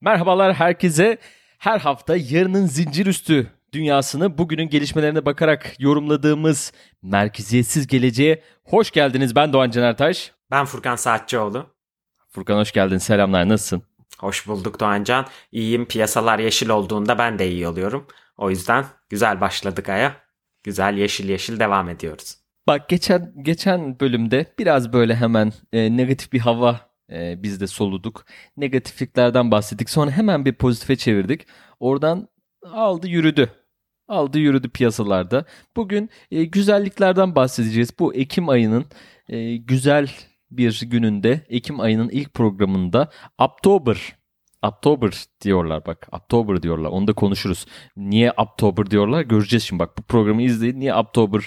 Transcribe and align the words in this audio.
Merhabalar 0.00 0.54
herkese. 0.54 1.18
Her 1.58 1.78
hafta 1.78 2.16
yarının 2.16 2.66
zincir 2.66 3.06
üstü 3.06 3.46
dünyasını 3.72 4.38
bugünün 4.38 4.68
gelişmelerine 4.68 5.26
bakarak 5.26 5.80
yorumladığımız 5.80 6.72
merkeziyetsiz 7.02 7.86
geleceğe 7.86 8.42
hoş 8.64 8.90
geldiniz. 8.90 9.36
Ben 9.36 9.52
Doğan 9.52 9.70
Caner 9.70 9.96
Taş. 9.96 10.32
Ben 10.50 10.64
Furkan 10.64 10.96
Saatçioğlu. 10.96 11.66
Furkan 12.28 12.58
hoş 12.58 12.72
geldin. 12.72 12.98
Selamlar. 12.98 13.48
Nasılsın? 13.48 13.82
Hoş 14.18 14.46
bulduk 14.46 14.80
Doğancan. 14.80 15.26
İyiyim. 15.52 15.86
Piyasalar 15.86 16.38
yeşil 16.38 16.68
olduğunda 16.68 17.18
ben 17.18 17.38
de 17.38 17.50
iyi 17.50 17.68
oluyorum. 17.68 18.06
O 18.36 18.50
yüzden 18.50 18.84
güzel 19.08 19.40
başladık 19.40 19.88
aya. 19.88 20.16
Güzel 20.62 20.94
yeşil 20.96 21.28
yeşil 21.28 21.60
devam 21.60 21.88
ediyoruz. 21.88 22.36
Bak 22.66 22.88
geçen 22.88 23.32
geçen 23.42 24.00
bölümde 24.00 24.46
biraz 24.58 24.92
böyle 24.92 25.16
hemen 25.16 25.52
e, 25.72 25.96
negatif 25.96 26.32
bir 26.32 26.40
hava 26.40 26.80
e, 27.12 27.42
biz 27.42 27.60
de 27.60 27.66
soluduk. 27.66 28.24
Negatifliklerden 28.56 29.50
bahsettik. 29.50 29.90
Sonra 29.90 30.10
hemen 30.10 30.44
bir 30.44 30.52
pozitife 30.52 30.96
çevirdik. 30.96 31.46
Oradan 31.80 32.28
aldı 32.72 33.08
yürüdü. 33.08 33.50
Aldı 34.08 34.38
yürüdü 34.38 34.68
piyasalarda. 34.68 35.44
Bugün 35.76 36.10
e, 36.30 36.44
güzelliklerden 36.44 37.34
bahsedeceğiz. 37.34 37.98
Bu 37.98 38.14
Ekim 38.14 38.48
ayının 38.48 38.84
e, 39.28 39.56
güzel 39.56 40.10
bir 40.50 40.80
gününde 40.86 41.46
Ekim 41.48 41.80
ayının 41.80 42.08
ilk 42.08 42.34
programında 42.34 43.10
October 43.38 44.18
October 44.62 45.10
diyorlar 45.40 45.86
bak. 45.86 46.08
October 46.12 46.62
diyorlar. 46.62 46.90
Onu 46.90 47.06
da 47.06 47.12
konuşuruz. 47.12 47.66
Niye 47.96 48.32
October 48.32 48.90
diyorlar? 48.90 49.22
Göreceğiz 49.22 49.62
şimdi 49.62 49.80
bak. 49.80 49.98
Bu 49.98 50.02
programı 50.02 50.42
izleyin. 50.42 50.80
Niye 50.80 50.94
October 50.94 51.42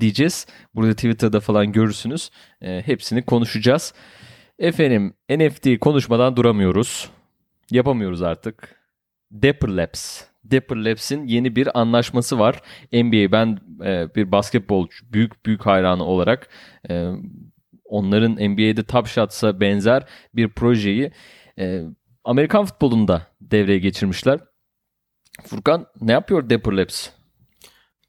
diyeceğiz. 0.00 0.46
Burada 0.74 0.94
Twitter'da 0.94 1.40
falan 1.40 1.72
görürsünüz. 1.72 2.30
E, 2.62 2.82
hepsini 2.86 3.22
konuşacağız. 3.22 3.94
Efendim 4.60 5.14
NFT 5.30 5.80
konuşmadan 5.80 6.36
duramıyoruz. 6.36 7.10
Yapamıyoruz 7.70 8.22
artık. 8.22 8.76
Dapper 9.32 9.68
Labs. 9.68 10.24
Dapper 10.50 10.76
Labs'in 10.76 11.26
yeni 11.26 11.56
bir 11.56 11.80
anlaşması 11.80 12.38
var. 12.38 12.60
NBA 12.92 13.32
ben 13.32 13.58
e, 13.84 14.14
bir 14.14 14.32
basketbol 14.32 14.88
büyük 15.02 15.46
büyük 15.46 15.66
hayranı 15.66 16.04
olarak 16.04 16.48
e, 16.90 17.10
onların 17.84 18.32
NBA'de 18.32 18.82
Top 18.82 19.06
Shots'a 19.06 19.60
benzer 19.60 20.02
bir 20.34 20.48
projeyi 20.48 21.10
e, 21.58 21.82
Amerikan 22.24 22.64
futbolunda 22.64 23.26
devreye 23.40 23.78
geçirmişler. 23.78 24.40
Furkan 25.42 25.86
ne 26.00 26.12
yapıyor 26.12 26.50
Dapper 26.50 26.72
Labs? 26.72 27.08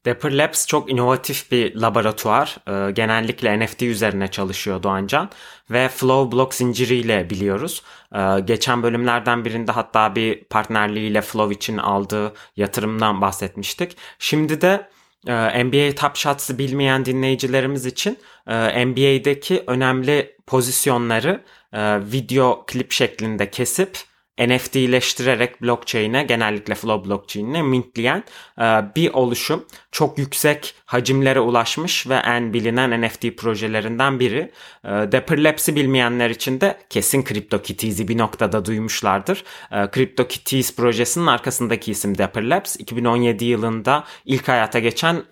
Dapper 0.06 0.32
Labs 0.32 0.66
çok 0.66 0.90
inovatif 0.90 1.50
bir 1.50 1.74
laboratuvar. 1.74 2.56
Ee, 2.68 2.90
genellikle 2.90 3.60
NFT 3.60 3.82
üzerine 3.82 4.28
çalışıyor 4.28 4.82
Doğancan 4.82 5.30
ve 5.70 5.88
Flow 5.88 6.36
blok 6.36 6.54
zinciriyle 6.54 7.30
biliyoruz. 7.30 7.82
Ee, 8.14 8.40
geçen 8.44 8.82
bölümlerden 8.82 9.44
birinde 9.44 9.72
hatta 9.72 10.14
bir 10.14 10.44
partnerliğiyle 10.44 11.22
Flow 11.22 11.54
için 11.54 11.78
aldığı 11.78 12.32
yatırımdan 12.56 13.20
bahsetmiştik. 13.20 13.96
Şimdi 14.18 14.60
de 14.60 14.88
e, 15.26 15.64
NBA 15.64 15.94
Top 15.94 16.16
Shots'ı 16.16 16.58
bilmeyen 16.58 17.04
dinleyicilerimiz 17.04 17.86
için 17.86 18.18
e, 18.46 18.86
NBA'deki 18.86 19.64
önemli 19.66 20.36
pozisyonları 20.46 21.44
e, 21.72 22.00
video 22.12 22.64
klip 22.66 22.92
şeklinde 22.92 23.50
kesip 23.50 23.98
NFT'leştirerek 24.38 25.62
blockchain'e 25.62 26.22
genellikle 26.22 26.74
Flow 26.74 27.10
blockchain'ine 27.10 27.62
mintleyen 27.62 28.24
e, 28.58 28.62
bir 28.96 29.12
oluşum. 29.12 29.66
Çok 29.92 30.18
yüksek 30.18 30.74
hacimlere 30.84 31.40
ulaşmış 31.40 32.08
ve 32.08 32.14
en 32.14 32.52
bilinen 32.52 33.02
NFT 33.02 33.36
projelerinden 33.36 34.20
biri. 34.20 34.52
E, 34.84 34.88
Dapper 34.88 35.44
Labs'i 35.44 35.76
bilmeyenler 35.76 36.30
için 36.30 36.60
de 36.60 36.78
kesin 36.90 37.24
CryptoKitties'i 37.24 38.08
bir 38.08 38.18
noktada 38.18 38.64
duymuşlardır. 38.64 39.44
E, 39.72 39.88
CryptoKitties 39.94 40.76
projesinin 40.76 41.26
arkasındaki 41.26 41.90
isim 41.90 42.18
Dapper 42.18 42.42
Labs. 42.42 42.76
2017 42.76 43.44
yılında 43.44 44.04
ilk 44.24 44.48
hayata 44.48 44.78
geçen 44.78 45.22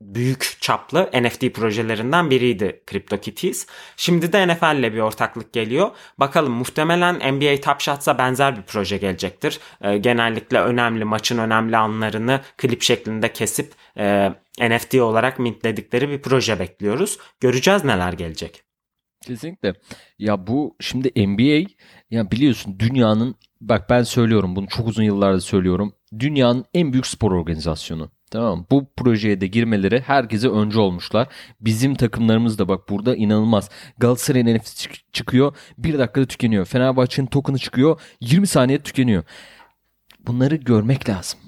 büyük 0.00 0.56
çaplı 0.60 1.10
NFT 1.22 1.54
projelerinden 1.54 2.30
biriydi 2.30 2.82
CryptoKitties. 2.90 3.66
Şimdi 3.96 4.32
de 4.32 4.46
NFL 4.46 4.78
ile 4.78 4.92
bir 4.92 4.98
ortaklık 4.98 5.52
geliyor. 5.52 5.90
Bakalım 6.18 6.52
muhtemelen 6.52 7.34
NBA 7.34 7.60
Top 7.60 7.80
Shots'a 7.80 8.18
benzer 8.18 8.56
bir 8.56 8.62
proje 8.62 8.96
gelecektir. 8.96 9.60
E, 9.80 9.98
genellikle 9.98 10.60
önemli 10.60 11.04
maçın 11.04 11.38
önemli 11.38 11.76
anlarını 11.76 12.40
klip 12.56 12.82
şeklinde 12.82 13.32
kesip 13.32 13.72
e, 13.98 14.30
NFT 14.60 14.94
olarak 14.94 15.38
mintledikleri 15.38 16.08
bir 16.08 16.22
proje 16.22 16.60
bekliyoruz. 16.60 17.18
Göreceğiz 17.40 17.84
neler 17.84 18.12
gelecek. 18.12 18.62
Kesinlikle. 19.26 19.74
Ya 20.18 20.46
bu 20.46 20.76
şimdi 20.80 21.26
NBA 21.28 21.70
ya 22.10 22.30
biliyorsun 22.30 22.78
dünyanın 22.78 23.34
bak 23.60 23.90
ben 23.90 24.02
söylüyorum 24.02 24.56
bunu 24.56 24.68
çok 24.68 24.88
uzun 24.88 25.02
yıllardır 25.02 25.40
söylüyorum. 25.40 25.94
Dünyanın 26.18 26.64
en 26.74 26.92
büyük 26.92 27.06
spor 27.06 27.32
organizasyonu. 27.32 28.10
Tamam 28.34 28.66
Bu 28.70 28.86
projeye 28.96 29.40
de 29.40 29.46
girmeleri 29.46 30.00
herkese 30.00 30.48
önce 30.48 30.80
olmuşlar. 30.80 31.28
Bizim 31.60 31.94
takımlarımız 31.94 32.58
da 32.58 32.68
bak 32.68 32.88
burada 32.88 33.16
inanılmaz. 33.16 33.70
Galatasaray'ın 33.98 34.58
NFC 34.58 34.90
çıkıyor. 35.12 35.56
Bir 35.78 35.98
dakikada 35.98 36.26
tükeniyor. 36.26 36.64
Fenerbahçe'nin 36.64 37.26
token'ı 37.26 37.58
çıkıyor. 37.58 38.00
20 38.20 38.46
saniye 38.46 38.78
tükeniyor. 38.78 39.24
Bunları 40.26 40.56
görmek 40.56 41.08
lazım. 41.08 41.40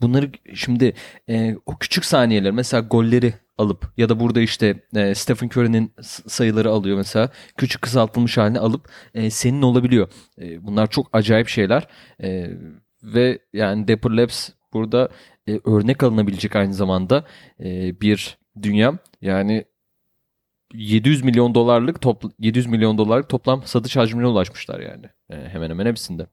Bunları 0.00 0.30
şimdi 0.54 0.94
e, 1.28 1.56
o 1.66 1.78
küçük 1.78 2.04
saniyeler 2.04 2.50
mesela 2.50 2.80
golleri 2.80 3.34
alıp 3.58 3.92
ya 3.96 4.08
da 4.08 4.20
burada 4.20 4.40
işte 4.40 4.82
e, 4.96 5.14
Stephen 5.14 5.46
Curry'nin 5.48 5.92
sayıları 6.26 6.70
alıyor 6.70 6.96
mesela 6.96 7.30
küçük 7.56 7.82
kısaltılmış 7.82 8.38
halini 8.38 8.58
alıp 8.58 8.88
e, 9.14 9.30
senin 9.30 9.62
olabiliyor. 9.62 10.08
E, 10.40 10.66
bunlar 10.66 10.90
çok 10.90 11.08
acayip 11.12 11.48
şeyler. 11.48 11.88
E, 12.22 12.50
ve 13.02 13.38
yani 13.52 13.88
Dapper 13.88 14.10
Labs 14.10 14.50
burada 14.72 15.08
e, 15.48 15.60
örnek 15.64 16.02
alınabilecek 16.02 16.56
aynı 16.56 16.74
zamanda 16.74 17.24
e, 17.60 18.00
bir 18.00 18.38
dünya. 18.62 18.98
Yani 19.22 19.64
700 20.74 21.24
milyon 21.24 21.54
dolarlık 21.54 22.00
topl 22.00 22.26
700 22.38 22.66
milyon 22.66 22.98
dolarlık 22.98 23.28
toplam 23.28 23.62
satış 23.64 23.96
hacmine 23.96 24.26
ulaşmışlar 24.26 24.80
yani. 24.80 25.06
E, 25.30 25.48
hemen 25.48 25.70
hemen 25.70 25.86
hepsinde. 25.86 26.26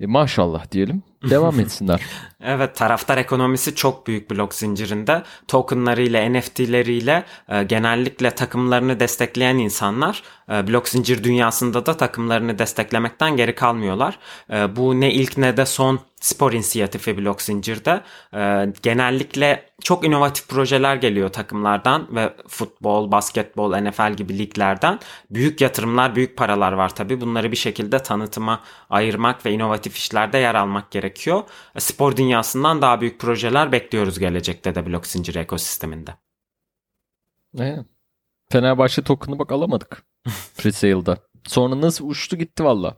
E, 0.00 0.06
maşallah 0.06 0.72
diyelim. 0.72 1.02
Devam 1.30 1.60
etsinler. 1.60 2.00
evet 2.42 2.76
taraftar 2.76 3.18
ekonomisi 3.18 3.74
çok 3.74 4.06
büyük 4.06 4.30
blok 4.30 4.54
zincirinde. 4.54 5.22
Tokenlarıyla, 5.48 6.28
NFT'leriyle 6.30 7.24
e, 7.48 7.62
genellikle 7.62 8.30
takımlarını 8.30 9.00
destekleyen 9.00 9.56
insanlar 9.56 10.22
e, 10.50 10.68
blok 10.68 10.88
zincir 10.88 11.24
dünyasında 11.24 11.86
da 11.86 11.96
takımlarını 11.96 12.58
desteklemekten 12.58 13.36
geri 13.36 13.54
kalmıyorlar. 13.54 14.18
E, 14.50 14.76
bu 14.76 15.00
ne 15.00 15.12
ilk 15.12 15.38
ne 15.38 15.56
de 15.56 15.66
son 15.66 16.00
spor 16.20 16.52
inisiyatifi 16.52 17.18
blok 17.18 17.42
zincirde. 17.42 18.00
E, 18.34 18.72
genellikle 18.82 19.72
çok 19.82 20.04
inovatif 20.04 20.48
projeler 20.48 20.96
geliyor 20.96 21.28
takımlardan 21.28 22.16
ve 22.16 22.34
futbol, 22.48 23.10
basketbol, 23.10 23.76
NFL 23.76 24.12
gibi 24.12 24.38
liglerden. 24.38 24.98
Büyük 25.30 25.60
yatırımlar, 25.60 26.16
büyük 26.16 26.36
paralar 26.36 26.72
var 26.72 26.94
tabii. 26.94 27.20
Bunları 27.20 27.52
bir 27.52 27.56
şekilde 27.56 27.98
tanıtıma 27.98 28.60
ayırmak 28.90 29.46
ve 29.46 29.50
inovatif 29.50 29.96
işlerde 29.96 30.38
yer 30.38 30.54
almak 30.54 30.90
gerekiyor. 30.90 31.11
Spor 31.78 32.16
dünyasından 32.16 32.82
daha 32.82 33.00
büyük 33.00 33.20
projeler 33.20 33.72
bekliyoruz 33.72 34.18
gelecekte 34.18 34.74
de 34.74 34.86
blok 34.86 35.06
zincir 35.06 35.34
ekosisteminde. 35.34 36.14
Aynen. 37.58 37.86
Fenerbahçe 38.52 39.02
token'ı 39.02 39.38
bak 39.38 39.52
alamadık. 39.52 40.04
Presale'da. 40.56 41.16
Sonra 41.46 41.80
nasıl 41.80 42.08
uçtu 42.08 42.36
gitti 42.36 42.64
valla. 42.64 42.96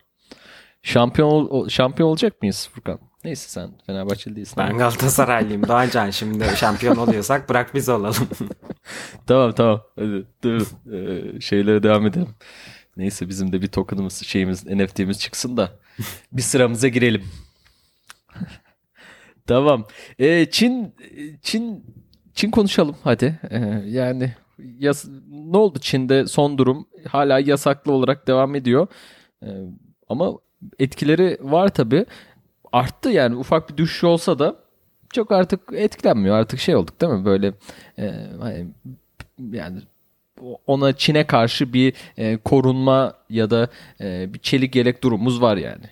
Şampiyon 0.83 1.69
şampiyon 1.69 2.09
olacak 2.09 2.43
mıyız 2.43 2.69
Furkan? 2.75 2.99
Neyse 3.25 3.49
sen 3.49 3.71
Fenerbahçeli 3.87 4.37
değilsin. 4.37 4.55
Ben 4.59 4.79
Galatasaraylıyım. 4.79 5.69
Daha 5.69 5.85
önce 5.85 6.13
şimdi 6.13 6.45
şampiyon 6.57 6.97
oluyorsak 6.97 7.49
bırak 7.49 7.75
biz 7.75 7.89
olalım. 7.89 8.29
tamam 9.27 9.53
tamam. 9.53 9.83
Hadi 9.97 10.27
dur. 10.43 10.67
Ee, 10.93 11.41
şeylere 11.41 11.83
devam 11.83 12.07
edelim. 12.07 12.29
Neyse 12.97 13.29
bizim 13.29 13.53
de 13.53 13.63
bir 13.63 13.67
token'ımız 13.67 14.23
şeyimiz 14.23 14.67
NFT'miz 14.67 15.19
çıksın 15.19 15.57
da 15.57 15.73
bir 16.33 16.43
sıramıza 16.43 16.89
girelim. 16.89 17.25
tamam. 19.47 19.87
Ee, 20.19 20.47
Çin 20.51 20.95
Çin 21.43 21.85
Çin 22.35 22.51
konuşalım 22.51 22.97
hadi. 23.05 23.41
Ee, 23.51 23.59
yani 23.87 24.33
yas 24.79 25.05
ne 25.29 25.57
oldu 25.57 25.79
Çin'de 25.79 26.27
son 26.27 26.59
durum 26.59 26.87
hala 27.09 27.39
yasaklı 27.39 27.93
olarak 27.93 28.27
devam 28.27 28.55
ediyor. 28.55 28.87
Ee, 29.43 29.47
ama 30.09 30.33
etkileri 30.79 31.39
var 31.41 31.69
tabi. 31.69 32.07
Arttı 32.73 33.11
yani 33.11 33.37
ufak 33.37 33.71
bir 33.71 33.77
düşüş 33.77 34.05
olsa 34.05 34.39
da 34.39 34.57
çok 35.13 35.33
artık 35.33 35.61
etkilenmiyor. 35.73 36.37
Artık 36.37 36.61
şey 36.61 36.77
olduk 36.77 37.01
değil 37.01 37.13
mi? 37.13 37.25
Böyle 37.25 37.53
e, 37.99 38.13
hani 38.41 38.67
yani 39.53 39.81
ona 40.67 40.93
Çin'e 40.93 41.27
karşı 41.27 41.73
bir 41.73 41.95
e, 42.17 42.37
korunma 42.37 43.15
ya 43.31 43.51
da 43.51 43.69
e, 44.01 44.35
bir 44.35 44.39
çelik 44.39 44.77
yelek 44.77 45.03
durumumuz 45.03 45.43
var 45.43 45.57
yani. 45.57 45.85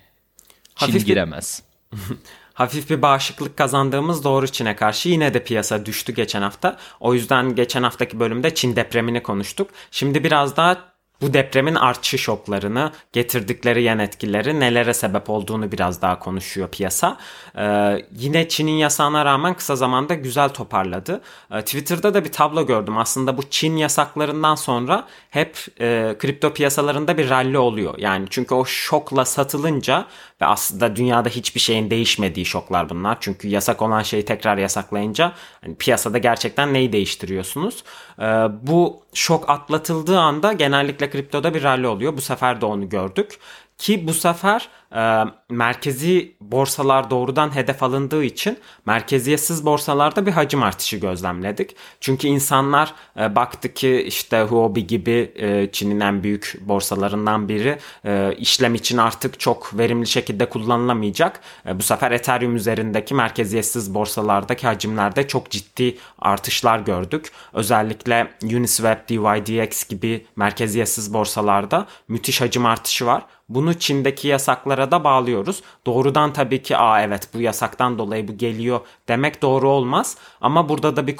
Çin 0.77 0.87
Hafif 0.87 1.07
giremez. 1.07 1.63
hafif 2.55 2.91
bir 2.91 3.03
bağışıklık 3.03 3.57
kazandığımız 3.57 4.25
doğru 4.25 4.47
Çin'e 4.47 4.77
karşı 4.77 5.09
yine 5.09 5.35
de 5.35 5.45
piyasa 5.45 5.87
düştü 5.87 6.13
geçen 6.13 6.43
hafta. 6.43 6.77
O 7.01 7.15
yüzden 7.15 7.55
geçen 7.55 7.83
haftaki 7.83 8.21
bölümde 8.21 8.55
Çin 8.55 8.77
depremini 8.77 9.23
konuştuk. 9.23 9.71
Şimdi 9.91 10.25
biraz 10.25 10.57
daha 10.57 10.92
bu 11.23 11.35
depremin 11.35 11.75
artçı 11.75 12.19
şoklarını, 12.19 12.93
getirdikleri 13.13 13.83
yan 13.83 13.99
etkileri, 13.99 14.61
nelere 14.61 14.95
sebep 14.95 15.31
olduğunu 15.31 15.73
biraz 15.73 16.03
daha 16.03 16.19
konuşuyor 16.19 16.69
piyasa. 16.69 17.17
Ee, 17.59 18.07
yine 18.17 18.49
Çin'in 18.49 18.73
yasağına 18.73 19.25
rağmen 19.25 19.55
kısa 19.55 19.77
zamanda 19.77 20.15
güzel 20.15 20.49
toparladı. 20.49 21.21
Ee, 21.51 21.61
Twitter'da 21.61 22.15
da 22.15 22.25
bir 22.25 22.33
tablo 22.33 22.67
gördüm. 22.67 22.99
Aslında 22.99 23.39
bu 23.39 23.43
Çin 23.51 23.77
yasaklarından 23.77 24.55
sonra 24.55 25.07
hep 25.31 25.57
e, 25.81 26.17
kripto 26.19 26.53
piyasalarında 26.55 27.19
bir 27.19 27.31
rally 27.31 27.59
oluyor. 27.59 27.95
Yani 27.99 28.27
çünkü 28.31 28.55
o 28.55 28.65
şokla 28.65 29.25
satılınca 29.25 30.07
ve 30.41 30.47
aslında 30.47 30.97
dünyada 30.97 31.29
hiçbir 31.29 31.61
şeyin 31.61 31.91
değişmediği 31.91 32.47
şoklar 32.47 32.91
bunlar. 32.91 33.17
Çünkü 33.21 33.49
yasak 33.49 33.83
olan 33.83 34.03
şeyi 34.03 34.25
tekrar 34.25 34.59
yasaklayınca 34.59 35.33
hani 35.61 35.75
piyasada 35.75 36.19
gerçekten 36.19 36.75
neyi 36.75 36.93
değiştiriyorsunuz? 36.93 37.85
Ee, 38.19 38.25
bu 38.63 39.03
şok 39.15 39.51
atlatıldığı 39.51 40.19
anda 40.19 40.53
genellikle 40.53 41.11
kriptoda 41.13 41.55
bir 41.55 41.63
rally 41.63 41.87
oluyor. 41.87 42.17
Bu 42.17 42.21
sefer 42.21 42.61
de 42.61 42.67
onu 42.67 42.89
gördük. 42.89 43.39
Ki 43.83 44.07
bu 44.07 44.15
sefer 44.15 44.69
e, 44.95 45.25
merkezi 45.51 46.37
borsalar 46.41 47.11
doğrudan 47.11 47.55
hedef 47.55 47.83
alındığı 47.83 48.25
için 48.25 48.59
merkeziyetsiz 48.87 49.67
borsalarda 49.67 50.27
bir 50.27 50.33
hacim 50.33 50.63
artışı 50.63 50.97
gözlemledik. 50.97 51.77
Çünkü 52.01 52.29
insanlar 52.29 52.95
e, 53.21 53.37
baktı 53.37 53.75
ki 53.75 54.03
işte 54.03 54.43
Huobi 54.43 54.87
gibi 54.87 55.33
e, 55.37 55.69
Çin'in 55.73 56.01
en 56.01 56.23
büyük 56.23 56.59
borsalarından 56.61 57.49
biri 57.49 57.79
e, 58.05 58.35
işlem 58.39 58.75
için 58.75 58.97
artık 58.97 59.41
çok 59.41 59.79
verimli 59.79 60.07
şekilde 60.07 60.49
kullanılamayacak. 60.49 61.41
E, 61.67 61.79
bu 61.79 61.83
sefer 61.83 62.11
Ethereum 62.11 62.57
üzerindeki 62.57 63.15
merkeziyetsiz 63.15 63.95
borsalardaki 63.95 64.67
hacimlerde 64.67 65.29
çok 65.29 65.51
ciddi 65.51 65.97
artışlar 66.19 66.79
gördük. 66.79 67.33
Özellikle 67.53 68.33
Uniswap, 68.45 69.09
DYDX 69.09 69.89
gibi 69.89 70.27
merkeziyetsiz 70.37 71.15
borsalarda 71.15 71.87
müthiş 72.09 72.41
hacim 72.41 72.67
artışı 72.67 73.07
var. 73.07 73.23
Bunu 73.55 73.75
Çin'deki 73.75 74.29
yasaklara 74.29 74.91
da 74.91 75.05
bağlıyoruz. 75.05 75.63
Doğrudan 75.87 76.33
tabii 76.33 76.63
ki 76.63 76.77
aa 76.77 77.03
evet 77.03 77.29
bu 77.35 77.41
yasaktan 77.41 77.99
dolayı 77.99 78.29
bu 78.29 78.37
geliyor 78.37 78.81
demek 79.09 79.43
doğru 79.43 79.69
olmaz. 79.69 80.17
Ama 80.41 80.69
burada 80.69 80.97
da 80.97 81.07
bir 81.07 81.17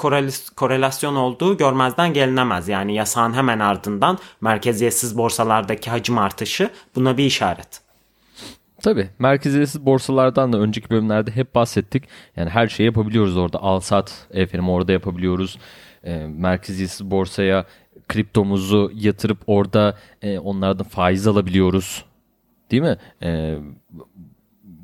korelasyon 0.55 1.15
olduğu 1.15 1.57
görmezden 1.57 2.13
gelinemez. 2.13 2.67
Yani 2.67 2.95
yasağın 2.95 3.33
hemen 3.33 3.59
ardından 3.59 4.17
merkeziyetsiz 4.41 5.17
borsalardaki 5.17 5.89
hacim 5.89 6.17
artışı 6.17 6.69
buna 6.95 7.17
bir 7.17 7.25
işaret. 7.25 7.81
Tabii 8.83 9.09
merkeziyetsiz 9.19 9.85
borsalardan 9.85 10.53
da 10.53 10.57
önceki 10.57 10.89
bölümlerde 10.89 11.31
hep 11.31 11.55
bahsettik. 11.55 12.03
Yani 12.35 12.49
her 12.49 12.67
şeyi 12.67 12.85
yapabiliyoruz 12.85 13.37
orada. 13.37 13.61
Al 13.61 13.79
sat 13.79 14.27
efendim 14.31 14.69
orada 14.69 14.91
yapabiliyoruz. 14.91 15.59
E, 16.03 16.15
merkeziyetsiz 16.27 17.11
borsaya 17.11 17.65
kriptomuzu 18.07 18.91
yatırıp 18.93 19.37
orada 19.47 19.97
e, 20.21 20.39
onlardan 20.39 20.87
faiz 20.87 21.27
alabiliyoruz. 21.27 22.05
Değil 22.73 22.83
mi? 22.83 22.97
Ee, 23.23 23.57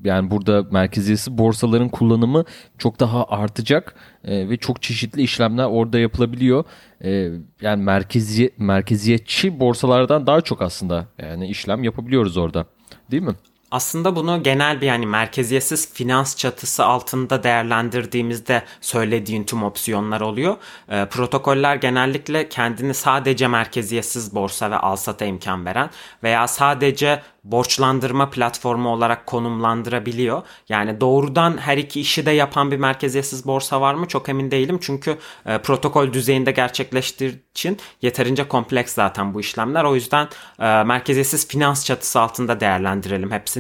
yani 0.04 0.32
burada 0.32 0.64
merkeziyetsiz 0.72 1.38
borsaların 1.38 1.90
kullanımı 1.90 2.46
çok 2.78 3.00
daha 3.00 3.26
artacak 3.26 3.96
e, 4.24 4.50
ve 4.50 4.58
çok 4.58 4.82
çeşitli 4.82 5.22
işlemler 5.22 5.66
orada 5.66 6.00
yapılabiliyor. 6.00 6.64
E, 7.04 7.32
yani 7.62 7.84
merkezi 7.84 8.52
merkeziyetçi 8.58 9.60
borsalardan 9.60 10.28
daha 10.28 10.42
çok 10.42 10.62
aslında 10.62 11.06
yani 11.18 11.48
işlem 11.48 11.84
yapabiliyoruz 11.84 12.38
orada. 12.38 12.66
Değil 13.12 13.24
mi? 13.24 13.36
Aslında 13.72 14.16
bunu 14.16 14.44
genel 14.44 14.82
bir 14.82 14.86
yani 14.86 15.06
merkeziyetsiz 15.06 15.94
finans 15.94 16.38
çatısı 16.38 16.86
altında 16.86 17.44
değerlendirdiğimizde 17.44 18.64
söylediğin 18.82 19.44
tüm 19.44 19.64
opsiyonlar 19.64 20.22
oluyor. 20.22 20.58
E, 20.90 21.06
protokoller 21.06 21.76
genellikle 21.76 22.50
kendini 22.50 22.94
sadece 22.94 23.48
merkeziyetsiz 23.48 24.36
borsa 24.36 24.72
ve 24.72 24.76
alsata 24.76 25.26
imkan 25.26 25.66
veren 25.66 25.90
veya 26.24 26.48
sadece 26.48 27.22
borçlandırma 27.44 28.30
platformu 28.30 28.90
olarak 28.90 29.26
konumlandırabiliyor. 29.26 30.42
Yani 30.70 31.02
doğrudan 31.02 31.58
her 31.58 31.78
iki 31.78 32.02
işi 32.02 32.26
de 32.26 32.32
yapan 32.32 32.72
bir 32.72 32.78
merkeziyetsiz 32.78 33.46
borsa 33.46 33.82
var 33.82 33.94
mı 33.94 34.08
çok 34.08 34.30
emin 34.30 34.52
değilim. 34.52 34.80
Çünkü 34.82 35.18
e, 35.46 35.58
protokol 35.58 36.14
düzeyinde 36.14 36.52
gerçekleştiği 36.52 37.44
için 37.52 37.78
yeterince 38.02 38.48
kompleks 38.48 38.94
zaten 38.94 39.34
bu 39.34 39.40
işlemler. 39.40 39.84
O 39.84 39.96
yüzden 39.96 40.28
e, 40.60 40.84
merkeziyetsiz 40.84 41.48
finans 41.48 41.86
çatısı 41.86 42.20
altında 42.20 42.60
değerlendirelim 42.60 43.32
hepsini. 43.32 43.59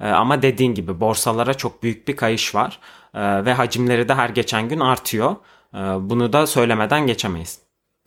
E, 0.00 0.08
ama 0.08 0.42
dediğin 0.42 0.74
gibi 0.74 1.00
borsalara 1.00 1.54
çok 1.54 1.82
büyük 1.82 2.08
bir 2.08 2.16
kayış 2.16 2.54
var 2.54 2.78
e, 3.14 3.44
ve 3.44 3.52
hacimleri 3.52 4.08
de 4.08 4.14
her 4.14 4.28
geçen 4.28 4.68
gün 4.68 4.80
artıyor. 4.80 5.36
E, 5.74 5.78
bunu 5.78 6.32
da 6.32 6.46
söylemeden 6.46 7.06
geçemeyiz. 7.06 7.58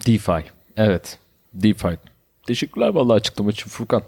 DeFi. 0.07 0.43
Evet. 0.77 1.19
DeFi. 1.53 1.97
Teşekkürler 2.47 2.89
vallahi 2.89 3.15
açıklama 3.15 3.51
için 3.51 3.69
Furkan. 3.69 4.03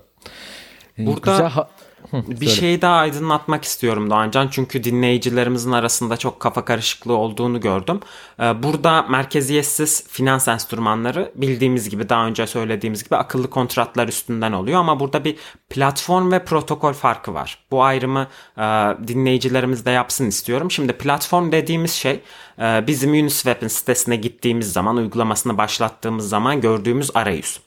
Ee, 0.99 1.05
Burada 1.05 1.31
Güzel 1.31 1.47
ha- 1.49 1.69
bir 2.13 2.47
şey 2.47 2.81
daha 2.81 2.95
aydınlatmak 2.95 3.63
istiyorum 3.63 4.09
Doğancan 4.09 4.47
çünkü 4.47 4.83
dinleyicilerimizin 4.83 5.71
arasında 5.71 6.17
çok 6.17 6.39
kafa 6.39 6.65
karışıklığı 6.65 7.17
olduğunu 7.17 7.59
gördüm. 7.59 7.99
Ee, 8.39 8.63
burada 8.63 9.01
merkeziyetsiz 9.01 10.07
finans 10.07 10.47
enstrümanları 10.47 11.31
bildiğimiz 11.35 11.89
gibi 11.89 12.09
daha 12.09 12.25
önce 12.25 12.47
söylediğimiz 12.47 13.03
gibi 13.03 13.15
akıllı 13.15 13.49
kontratlar 13.49 14.07
üstünden 14.07 14.51
oluyor 14.51 14.79
ama 14.79 14.99
burada 14.99 15.23
bir 15.23 15.35
platform 15.69 16.31
ve 16.31 16.45
protokol 16.45 16.93
farkı 16.93 17.33
var. 17.33 17.57
Bu 17.71 17.83
ayrımı 17.83 18.27
e, 18.57 18.61
dinleyicilerimiz 19.07 19.85
de 19.85 19.91
yapsın 19.91 20.25
istiyorum. 20.25 20.71
Şimdi 20.71 20.93
platform 20.93 21.51
dediğimiz 21.51 21.91
şey 21.91 22.19
e, 22.59 22.87
bizim 22.87 23.11
Uniswap'in 23.11 23.67
sitesine 23.67 24.15
gittiğimiz 24.15 24.73
zaman 24.73 24.97
uygulamasını 24.97 25.57
başlattığımız 25.57 26.29
zaman 26.29 26.61
gördüğümüz 26.61 27.11
arayüz. 27.15 27.59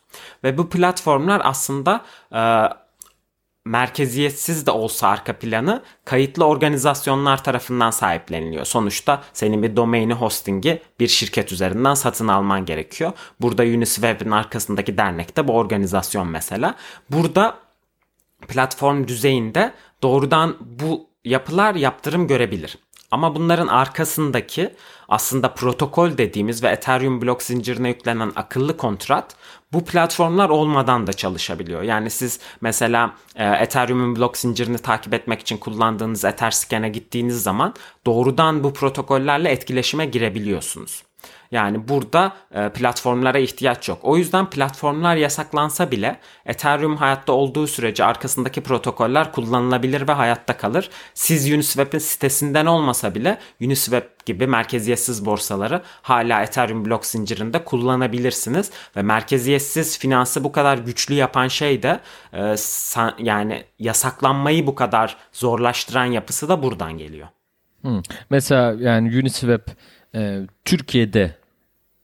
Ve 0.44 0.58
bu 0.58 0.68
platformlar 0.68 1.42
aslında 1.44 2.04
e, 2.32 2.40
merkeziyetsiz 3.66 4.66
de 4.66 4.70
olsa 4.70 5.08
arka 5.08 5.32
planı 5.32 5.82
kayıtlı 6.04 6.44
organizasyonlar 6.44 7.44
tarafından 7.44 7.90
sahipleniliyor. 7.90 8.64
Sonuçta 8.64 9.22
senin 9.32 9.62
bir 9.62 9.76
domaini 9.76 10.14
hostingi 10.14 10.82
bir 11.00 11.08
şirket 11.08 11.52
üzerinden 11.52 11.94
satın 11.94 12.28
alman 12.28 12.64
gerekiyor. 12.64 13.12
Burada 13.40 13.62
Unisweb'in 13.62 14.30
arkasındaki 14.30 14.98
dernek 14.98 15.36
de 15.36 15.48
bu 15.48 15.52
organizasyon 15.52 16.28
mesela. 16.28 16.74
Burada 17.10 17.58
platform 18.48 19.08
düzeyinde 19.08 19.72
doğrudan 20.02 20.56
bu 20.60 21.06
yapılar 21.24 21.74
yaptırım 21.74 22.26
görebilir. 22.26 22.78
Ama 23.10 23.34
bunların 23.34 23.66
arkasındaki 23.66 24.74
aslında 25.08 25.54
protokol 25.54 26.18
dediğimiz 26.18 26.62
ve 26.62 26.68
Ethereum 26.68 27.22
blok 27.22 27.42
zincirine 27.42 27.88
yüklenen 27.88 28.32
akıllı 28.36 28.76
kontrat 28.76 29.36
bu 29.72 29.84
platformlar 29.84 30.48
olmadan 30.48 31.06
da 31.06 31.12
çalışabiliyor. 31.12 31.82
Yani 31.82 32.10
siz 32.10 32.40
mesela 32.60 33.14
e, 33.34 33.44
Ethereum'un 33.44 34.16
blok 34.16 34.36
zincirini 34.36 34.78
takip 34.78 35.14
etmek 35.14 35.40
için 35.40 35.56
kullandığınız 35.56 36.24
Etherscan'e 36.24 36.88
gittiğiniz 36.88 37.42
zaman 37.42 37.74
doğrudan 38.06 38.64
bu 38.64 38.72
protokollerle 38.72 39.50
etkileşime 39.50 40.06
girebiliyorsunuz. 40.06 41.02
Yani 41.50 41.88
burada 41.88 42.32
e, 42.54 42.68
platformlara 42.68 43.38
ihtiyaç 43.38 43.88
yok. 43.88 43.98
O 44.02 44.16
yüzden 44.16 44.50
platformlar 44.50 45.16
yasaklansa 45.16 45.90
bile 45.90 46.20
Ethereum 46.46 46.96
hayatta 46.96 47.32
olduğu 47.32 47.66
sürece 47.66 48.04
arkasındaki 48.04 48.60
protokoller 48.60 49.32
kullanılabilir 49.32 50.08
ve 50.08 50.12
hayatta 50.12 50.56
kalır. 50.56 50.90
Siz 51.14 51.52
Uniswap'in 51.52 51.98
sitesinden 51.98 52.66
olmasa 52.66 53.14
bile 53.14 53.38
Uniswap 53.60 54.26
gibi 54.26 54.46
merkeziyetsiz 54.46 55.26
borsaları 55.26 55.82
hala 56.02 56.42
Ethereum 56.42 56.84
blok 56.84 57.06
zincirinde 57.06 57.64
kullanabilirsiniz 57.64 58.70
ve 58.96 59.02
merkeziyetsiz 59.02 59.98
finansı 59.98 60.44
bu 60.44 60.52
kadar 60.52 60.78
güçlü 60.78 61.14
yapan 61.14 61.48
şey 61.48 61.82
de 61.82 62.00
e, 62.32 62.54
yani 63.18 63.64
yasaklanmayı 63.78 64.66
bu 64.66 64.74
kadar 64.74 65.16
zorlaştıran 65.32 66.04
yapısı 66.04 66.48
da 66.48 66.62
buradan 66.62 66.98
geliyor. 66.98 67.28
Hmm. 67.82 68.02
Mesela 68.30 68.76
yani 68.78 69.08
Uniswap 69.08 69.70
e, 70.16 70.40
Türkiye'de 70.64 71.36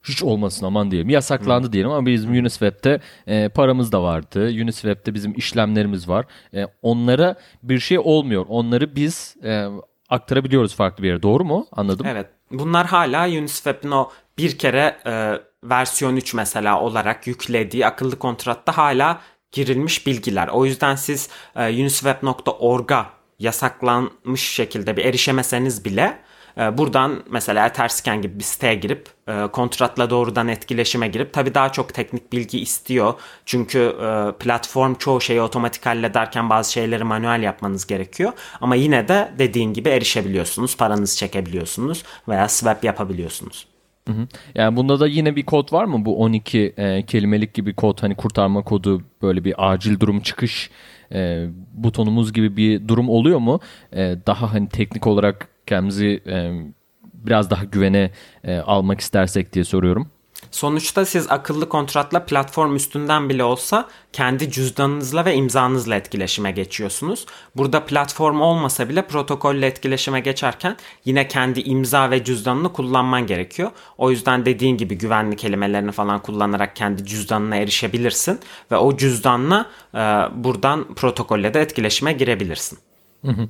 hiç 0.03 0.23
olmasın 0.23 0.67
aman 0.67 0.91
diyelim. 0.91 1.11
Yasaklandı 1.11 1.67
Hı. 1.67 1.73
diyelim 1.73 1.91
ama 1.91 2.07
bizim 2.07 2.31
Uniswap'te 2.31 3.01
e, 3.27 3.49
paramız 3.49 3.93
da 3.93 4.03
vardı. 4.03 4.45
Uniswap'te 4.45 5.15
bizim 5.15 5.33
işlemlerimiz 5.37 6.09
var. 6.09 6.27
E, 6.55 6.67
onlara 6.83 7.37
bir 7.63 7.79
şey 7.79 7.99
olmuyor. 7.99 8.47
Onları 8.49 8.97
biz 8.97 9.37
e, 9.45 9.67
aktarabiliyoruz 10.09 10.75
farklı 10.75 11.03
bir 11.03 11.09
yere. 11.09 11.23
Doğru 11.23 11.45
mu? 11.45 11.67
Anladım. 11.73 12.07
Evet. 12.07 12.27
Bunlar 12.51 12.87
hala 12.87 13.29
Uniswap'in 13.29 13.91
o 13.91 14.11
bir 14.39 14.59
kere 14.59 14.97
e, 15.07 15.41
versiyon 15.65 16.17
3 16.17 16.35
mesela 16.35 16.81
olarak 16.81 17.27
yüklediği 17.27 17.87
akıllı 17.87 18.19
kontratta 18.19 18.77
hala 18.77 19.21
girilmiş 19.53 20.07
bilgiler. 20.07 20.49
O 20.49 20.65
yüzden 20.65 20.95
siz 20.95 21.29
e, 21.57 21.83
uniswap.org'a 21.83 23.07
yasaklanmış 23.39 24.43
şekilde 24.51 24.97
bir 24.97 25.05
erişemeseniz 25.05 25.85
bile 25.85 26.19
e, 26.59 26.79
buradan 26.79 27.23
mesela 27.31 27.67
Etherscan 27.67 28.23
gibi 28.23 28.39
bir 28.39 28.45
siteye 28.45 28.75
girip 28.75 29.09
e, 29.29 29.47
kontratla 29.53 30.11
doğrudan 30.11 30.49
etkileşime 30.49 31.09
girip 31.09 31.33
tabi 31.33 31.55
daha 31.55 31.73
çok 31.73 31.95
teknik 31.95 32.33
bilgi 32.33 32.61
istiyor. 32.61 33.15
Çünkü 33.47 33.79
e, 33.79 34.33
platform 34.39 34.95
çoğu 34.95 35.21
şeyi 35.21 35.41
otomatik 35.41 35.87
hallederken 35.87 36.51
bazı 36.51 36.73
şeyleri 36.73 37.05
manuel 37.05 37.43
yapmanız 37.43 37.87
gerekiyor. 37.87 38.33
Ama 38.61 38.75
yine 38.75 39.09
de 39.09 39.33
dediğin 39.39 39.73
gibi 39.73 39.89
erişebiliyorsunuz, 39.89 40.77
paranızı 40.77 41.19
çekebiliyorsunuz 41.19 42.03
veya 42.29 42.49
swap 42.49 42.85
yapabiliyorsunuz. 42.85 43.67
Hı 44.09 44.13
hı. 44.13 44.27
Yani 44.55 44.77
bunda 44.77 45.01
da 45.01 45.07
yine 45.07 45.37
bir 45.37 45.43
kod 45.43 45.73
var 45.73 45.85
mı? 45.85 46.05
Bu 46.05 46.19
12 46.19 46.75
e, 46.77 47.03
kelimelik 47.03 47.55
gibi 47.55 47.75
kod 47.75 48.03
hani 48.03 48.15
kurtarma 48.15 48.63
kodu 48.63 49.03
böyle 49.23 49.45
bir 49.45 49.55
acil 49.73 50.01
durum 50.01 50.21
çıkış 50.21 50.71
e, 51.13 51.47
butonumuz 51.75 52.33
gibi 52.33 52.57
bir 52.57 52.89
durum 52.89 53.09
oluyor 53.09 53.39
mu? 53.39 53.61
E, 53.93 54.17
daha 54.27 54.53
hani 54.55 54.69
teknik 54.69 55.07
olarak 55.07 55.49
kendimizi 55.67 56.23
e, 56.27 56.53
biraz 57.15 57.51
daha 57.51 57.65
güvene 57.65 58.11
e, 58.45 58.57
almak 58.59 59.01
istersek 59.01 59.53
diye 59.53 59.65
soruyorum. 59.65 60.11
Sonuçta 60.51 61.05
siz 61.05 61.31
akıllı 61.31 61.69
kontratla 61.69 62.25
platform 62.27 62.77
üstünden 62.77 63.29
bile 63.29 63.45
olsa 63.45 63.89
kendi 64.13 64.51
cüzdanınızla 64.51 65.25
ve 65.25 65.35
imzanızla 65.35 65.95
etkileşime 65.95 66.51
geçiyorsunuz. 66.51 67.27
Burada 67.57 67.85
platform 67.85 68.41
olmasa 68.41 68.89
bile 68.89 69.07
protokolle 69.07 69.67
etkileşime 69.67 70.21
geçerken 70.21 70.77
yine 71.05 71.29
kendi 71.29 71.61
imza 71.61 72.11
ve 72.11 72.25
cüzdanını 72.25 72.73
kullanman 72.73 73.27
gerekiyor. 73.27 73.71
O 73.99 74.11
yüzden 74.11 74.45
dediğin 74.47 74.77
gibi 74.77 74.99
güvenli 74.99 75.37
kelimelerini 75.37 75.93
falan 75.93 76.23
kullanarak 76.23 76.77
kendi 76.77 77.05
cüzdanına 77.05 77.57
erişebilirsin 77.57 78.41
ve 78.71 78.77
o 78.77 78.97
cüzdanla 78.97 79.67
e, 79.95 79.99
buradan 80.45 80.95
protokolle 80.95 81.55
de 81.55 81.61
etkileşime 81.61 82.13
girebilirsin. 82.13 82.79
Hı 83.25 83.33
hı. 83.33 83.49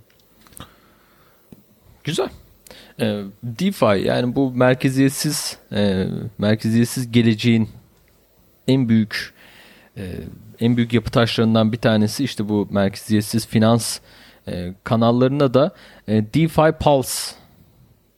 Güzel. 2.04 2.28
E, 3.00 3.22
DeFi 3.42 4.06
yani 4.06 4.36
bu 4.36 4.50
merkeziyetsiz 4.50 5.58
e, 5.72 6.06
merkeziyetsiz 6.38 7.12
geleceğin 7.12 7.68
en 8.68 8.88
büyük 8.88 9.34
e, 9.96 10.02
en 10.60 10.76
büyük 10.76 10.92
yapı 10.92 11.10
taşlarından 11.10 11.72
bir 11.72 11.78
tanesi 11.78 12.24
işte 12.24 12.48
bu 12.48 12.68
merkeziyetsiz 12.70 13.46
finans 13.46 13.98
e, 14.48 14.74
kanallarına 14.84 15.54
da 15.54 15.74
e, 16.08 16.12
DeFi 16.34 16.72
Pulse 16.80 17.36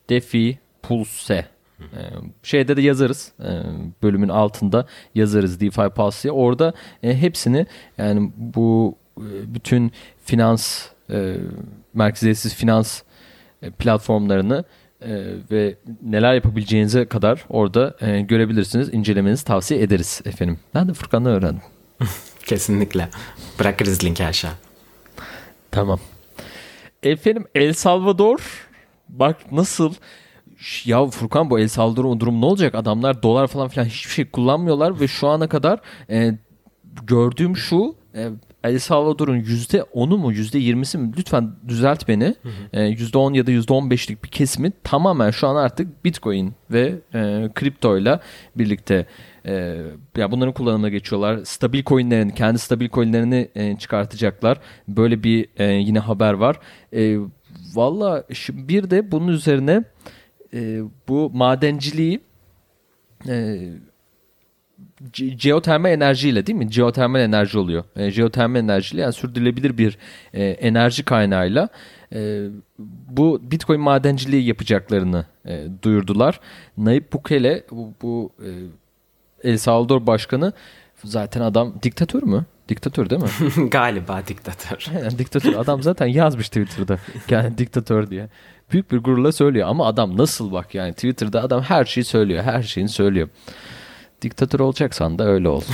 DeFi 0.09 0.59
Pulse 0.81 1.45
e, 1.79 1.99
şeyde 2.43 2.77
de 2.77 2.81
yazarız 2.81 3.31
e, 3.39 3.49
bölümün 4.03 4.29
altında 4.29 4.85
yazarız 5.15 5.61
DeFi 5.61 5.89
Pulse'ye 5.89 6.31
orada 6.31 6.73
e, 7.03 7.17
hepsini 7.21 7.65
yani 7.97 8.31
bu 8.37 8.97
e, 9.17 9.53
bütün 9.53 9.91
finans 10.25 10.87
e, 11.09 11.37
merkeziyetsiz 11.93 12.55
finans 12.55 13.01
e, 13.01 13.03
platformlarını 13.71 14.63
e, 15.01 15.09
ve 15.51 15.75
neler 16.01 16.33
yapabileceğinize 16.33 17.05
kadar 17.05 17.45
orada 17.49 17.95
e, 18.01 18.21
görebilirsiniz. 18.21 18.93
İncelemenizi 18.93 19.45
tavsiye 19.45 19.81
ederiz 19.81 20.21
efendim. 20.25 20.59
Ben 20.73 20.87
de 20.87 20.93
Furkan'dan 20.93 21.33
öğrendim. 21.33 21.61
Kesinlikle. 22.45 23.09
Bırakırız 23.59 24.03
linki 24.03 24.25
aşağı. 24.25 24.51
Tamam. 25.71 25.99
Efendim 27.03 27.45
El 27.55 27.73
Salvador 27.73 28.67
bak 29.09 29.51
nasıl 29.51 29.93
ya 30.85 31.05
Furkan 31.05 31.49
bu 31.49 31.59
El 31.59 31.67
Salvador'un 31.67 32.19
durum 32.19 32.41
ne 32.41 32.45
olacak? 32.45 32.75
Adamlar 32.75 33.23
dolar 33.23 33.47
falan 33.47 33.67
filan 33.67 33.85
hiçbir 33.85 34.11
şey 34.11 34.29
kullanmıyorlar 34.29 34.99
ve 34.99 35.07
şu 35.07 35.27
ana 35.27 35.49
kadar 35.49 35.79
e, 36.09 36.37
gördüğüm 37.03 37.57
şu 37.57 37.95
e, 38.15 38.29
El 38.69 38.79
Salvador'un 38.79 39.39
%10'u 39.39 40.17
mu 40.17 40.33
%20'si 40.33 40.97
mi 40.97 41.13
lütfen 41.17 41.51
düzelt 41.67 42.07
beni. 42.07 42.35
Hı 42.41 42.49
hı. 42.49 42.79
E, 42.79 42.93
%10 42.93 43.37
ya 43.37 43.47
da 43.47 43.51
%15'lik 43.51 44.23
bir 44.23 44.29
kesimi 44.29 44.71
tamamen 44.83 45.31
şu 45.31 45.47
an 45.47 45.55
artık 45.55 46.05
Bitcoin 46.05 46.53
ve 46.71 46.95
e, 47.13 47.49
kripto 47.55 47.97
ile 47.97 48.19
birlikte 48.55 49.05
e, 49.45 49.77
ya 50.17 50.31
bunların 50.31 50.53
kullanımına 50.53 50.89
geçiyorlar. 50.89 51.39
Stabil 51.45 51.83
coinlerin 51.83 52.29
kendi 52.29 52.59
stabil 52.59 52.89
coinlerini 52.89 53.49
e, 53.55 53.77
çıkartacaklar. 53.77 54.59
Böyle 54.87 55.23
bir 55.23 55.47
e, 55.57 55.65
yine 55.73 55.99
haber 55.99 56.33
var. 56.33 56.59
E, 56.93 57.17
Valla 57.73 58.23
bir 58.49 58.89
de 58.89 59.11
bunun 59.11 59.27
üzerine 59.27 59.83
e, 60.53 60.81
bu 61.07 61.31
madenciliği 61.33 62.21
e, 63.27 63.59
jeotermal 65.13 65.91
enerjiyle 65.91 66.45
değil 66.45 66.57
mi? 66.57 66.71
Jeotermal 66.71 67.21
enerji 67.21 67.57
oluyor. 67.57 67.83
E, 67.95 68.11
jeotermal 68.11 68.59
enerjiyle 68.59 69.01
yani 69.01 69.13
sürdürülebilir 69.13 69.77
bir 69.77 69.97
e, 70.33 70.43
enerji 70.45 71.03
kaynağıyla 71.03 71.69
e, 72.13 72.47
bu 73.09 73.41
Bitcoin 73.43 73.81
madenciliği 73.81 74.45
yapacaklarını 74.45 75.25
e, 75.45 75.63
duyurdular. 75.81 76.39
Nayib 76.77 77.03
Bukele 77.13 77.63
bu, 77.71 77.93
bu 78.01 78.31
e, 78.39 78.49
El 79.51 79.57
Salvador 79.57 80.07
Başkanı 80.07 80.53
zaten 81.03 81.41
adam 81.41 81.73
diktatör 81.83 82.23
mü? 82.23 82.45
Diktatör 82.69 83.09
değil 83.09 83.21
mi? 83.21 83.69
Galiba 83.69 84.21
diktatör. 84.27 84.87
Yani 85.03 85.17
diktatör. 85.19 85.53
Adam 85.53 85.83
zaten 85.83 86.05
yazmış 86.05 86.47
Twitter'da. 86.47 86.99
Yani 87.29 87.57
diktatör 87.57 88.09
diye. 88.09 88.29
Büyük 88.71 88.91
bir 88.91 88.97
gururla 88.97 89.31
söylüyor 89.31 89.67
ama 89.67 89.87
adam 89.87 90.17
nasıl 90.17 90.51
bak 90.51 90.75
yani 90.75 90.93
Twitter'da 90.93 91.43
adam 91.43 91.61
her 91.61 91.85
şeyi 91.85 92.03
söylüyor. 92.03 92.43
Her 92.43 92.63
şeyini 92.63 92.89
söylüyor. 92.89 93.29
Diktatör 94.21 94.59
olacaksan 94.59 95.19
da 95.19 95.25
öyle 95.25 95.49
ol. 95.49 95.61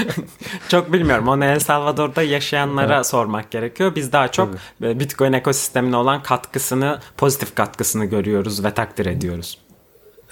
çok 0.68 0.92
bilmiyorum. 0.92 1.28
Onu 1.28 1.44
El 1.44 1.58
Salvador'da 1.58 2.22
yaşayanlara 2.22 2.94
evet. 2.94 3.06
sormak 3.06 3.50
gerekiyor. 3.50 3.94
Biz 3.94 4.12
daha 4.12 4.28
çok 4.28 4.54
evet. 4.82 5.00
Bitcoin 5.00 5.32
ekosistemine 5.32 5.96
olan 5.96 6.22
katkısını, 6.22 6.98
pozitif 7.16 7.54
katkısını 7.54 8.04
görüyoruz 8.04 8.64
ve 8.64 8.74
takdir 8.74 9.06
ediyoruz. 9.06 9.58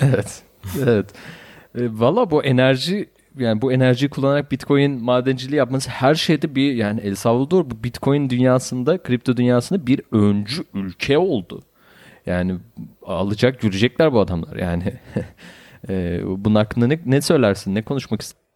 Evet. 0.00 0.42
Evet. 0.84 1.06
E, 1.74 1.80
Valla 2.00 2.30
bu 2.30 2.44
enerji 2.44 3.08
yani 3.38 3.62
bu 3.62 3.72
enerjiyi 3.72 4.10
kullanarak 4.10 4.52
Bitcoin 4.52 5.02
madenciliği 5.02 5.58
yapması 5.58 5.90
her 5.90 6.14
şeyde 6.14 6.54
bir 6.54 6.74
yani 6.74 7.00
El 7.00 7.14
Salvador 7.14 7.70
bu 7.70 7.84
Bitcoin 7.84 8.30
dünyasında, 8.30 9.02
kripto 9.02 9.36
dünyasında 9.36 9.86
bir 9.86 10.02
öncü 10.12 10.64
ülke 10.74 11.18
oldu. 11.18 11.62
Yani 12.26 12.56
alacak, 13.02 13.60
görecekler 13.60 14.12
bu 14.12 14.20
adamlar 14.20 14.56
yani. 14.56 14.94
E, 15.88 16.20
bunun 16.26 16.54
hakkında 16.54 16.87
ne, 16.87 17.00
ne 17.06 17.20
söylersin? 17.20 17.75
Ne 17.75 17.82
konuşmak 17.82 18.22
istersin? 18.22 18.46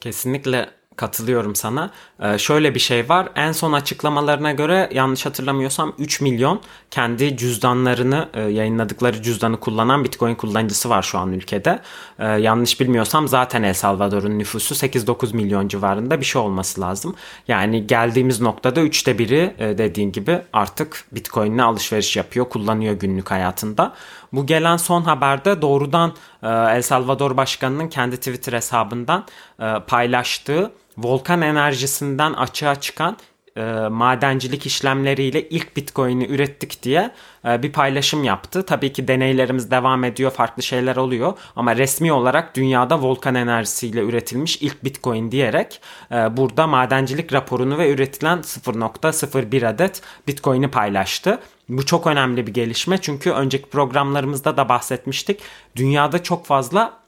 Kesinlikle 0.00 0.68
katılıyorum 0.96 1.54
sana. 1.54 1.90
Ee, 2.22 2.38
şöyle 2.38 2.74
bir 2.74 2.80
şey 2.80 3.08
var. 3.08 3.28
En 3.34 3.52
son 3.52 3.72
açıklamalarına 3.72 4.52
göre 4.52 4.90
yanlış 4.92 5.26
hatırlamıyorsam 5.26 5.92
3 5.98 6.20
milyon 6.20 6.60
kendi 6.90 7.36
cüzdanlarını 7.36 8.28
e, 8.34 8.40
yayınladıkları 8.40 9.22
cüzdanı 9.22 9.60
kullanan 9.60 10.04
Bitcoin 10.04 10.34
kullanıcısı 10.34 10.90
var 10.90 11.02
şu 11.02 11.18
an 11.18 11.32
ülkede. 11.32 11.80
Ee, 12.18 12.26
yanlış 12.26 12.80
bilmiyorsam 12.80 13.28
zaten 13.28 13.62
El 13.62 13.74
Salvador'un 13.74 14.38
nüfusu 14.38 14.74
8-9 14.74 15.36
milyon 15.36 15.68
civarında 15.68 16.20
bir 16.20 16.24
şey 16.24 16.42
olması 16.42 16.80
lazım. 16.80 17.14
Yani 17.48 17.86
geldiğimiz 17.86 18.40
noktada 18.40 18.80
üçte 18.80 19.18
biri 19.18 19.54
e, 19.58 19.78
dediğin 19.78 20.12
gibi 20.12 20.40
artık 20.52 21.04
Bitcoin'le 21.12 21.58
alışveriş 21.58 22.16
yapıyor, 22.16 22.48
kullanıyor 22.48 22.94
günlük 22.94 23.30
hayatında. 23.30 23.92
Bu 24.32 24.46
gelen 24.46 24.76
son 24.76 25.02
haberde 25.02 25.62
doğrudan 25.62 26.12
e, 26.42 26.48
El 26.48 26.82
Salvador 26.82 27.36
Başkanı'nın 27.36 27.88
kendi 27.88 28.16
Twitter 28.16 28.52
hesabından 28.52 29.24
e, 29.60 29.74
paylaştığı 29.86 30.72
volkan 30.98 31.42
enerjisinden 31.42 32.32
açığa 32.32 32.74
çıkan 32.74 33.16
e, 33.56 33.62
madencilik 33.88 34.66
işlemleriyle 34.66 35.48
ilk 35.48 35.76
Bitcoin'i 35.76 36.26
ürettik 36.26 36.82
diye 36.82 37.10
e, 37.44 37.62
bir 37.62 37.72
paylaşım 37.72 38.24
yaptı. 38.24 38.66
Tabii 38.66 38.92
ki 38.92 39.08
deneylerimiz 39.08 39.70
devam 39.70 40.04
ediyor, 40.04 40.30
farklı 40.30 40.62
şeyler 40.62 40.96
oluyor 40.96 41.32
ama 41.56 41.76
resmi 41.76 42.12
olarak 42.12 42.56
dünyada 42.56 43.02
volkan 43.02 43.34
enerjisiyle 43.34 44.00
üretilmiş 44.00 44.62
ilk 44.62 44.84
Bitcoin 44.84 45.30
diyerek 45.30 45.80
e, 46.12 46.36
burada 46.36 46.66
madencilik 46.66 47.32
raporunu 47.32 47.78
ve 47.78 47.90
üretilen 47.90 48.38
0.01 48.38 49.68
adet 49.68 50.02
Bitcoin'i 50.28 50.70
paylaştı. 50.70 51.40
Bu 51.68 51.86
çok 51.86 52.06
önemli 52.06 52.46
bir 52.46 52.54
gelişme 52.54 52.98
çünkü 52.98 53.30
önceki 53.30 53.70
programlarımızda 53.70 54.56
da 54.56 54.68
bahsetmiştik. 54.68 55.40
Dünyada 55.76 56.22
çok 56.22 56.46
fazla 56.46 57.03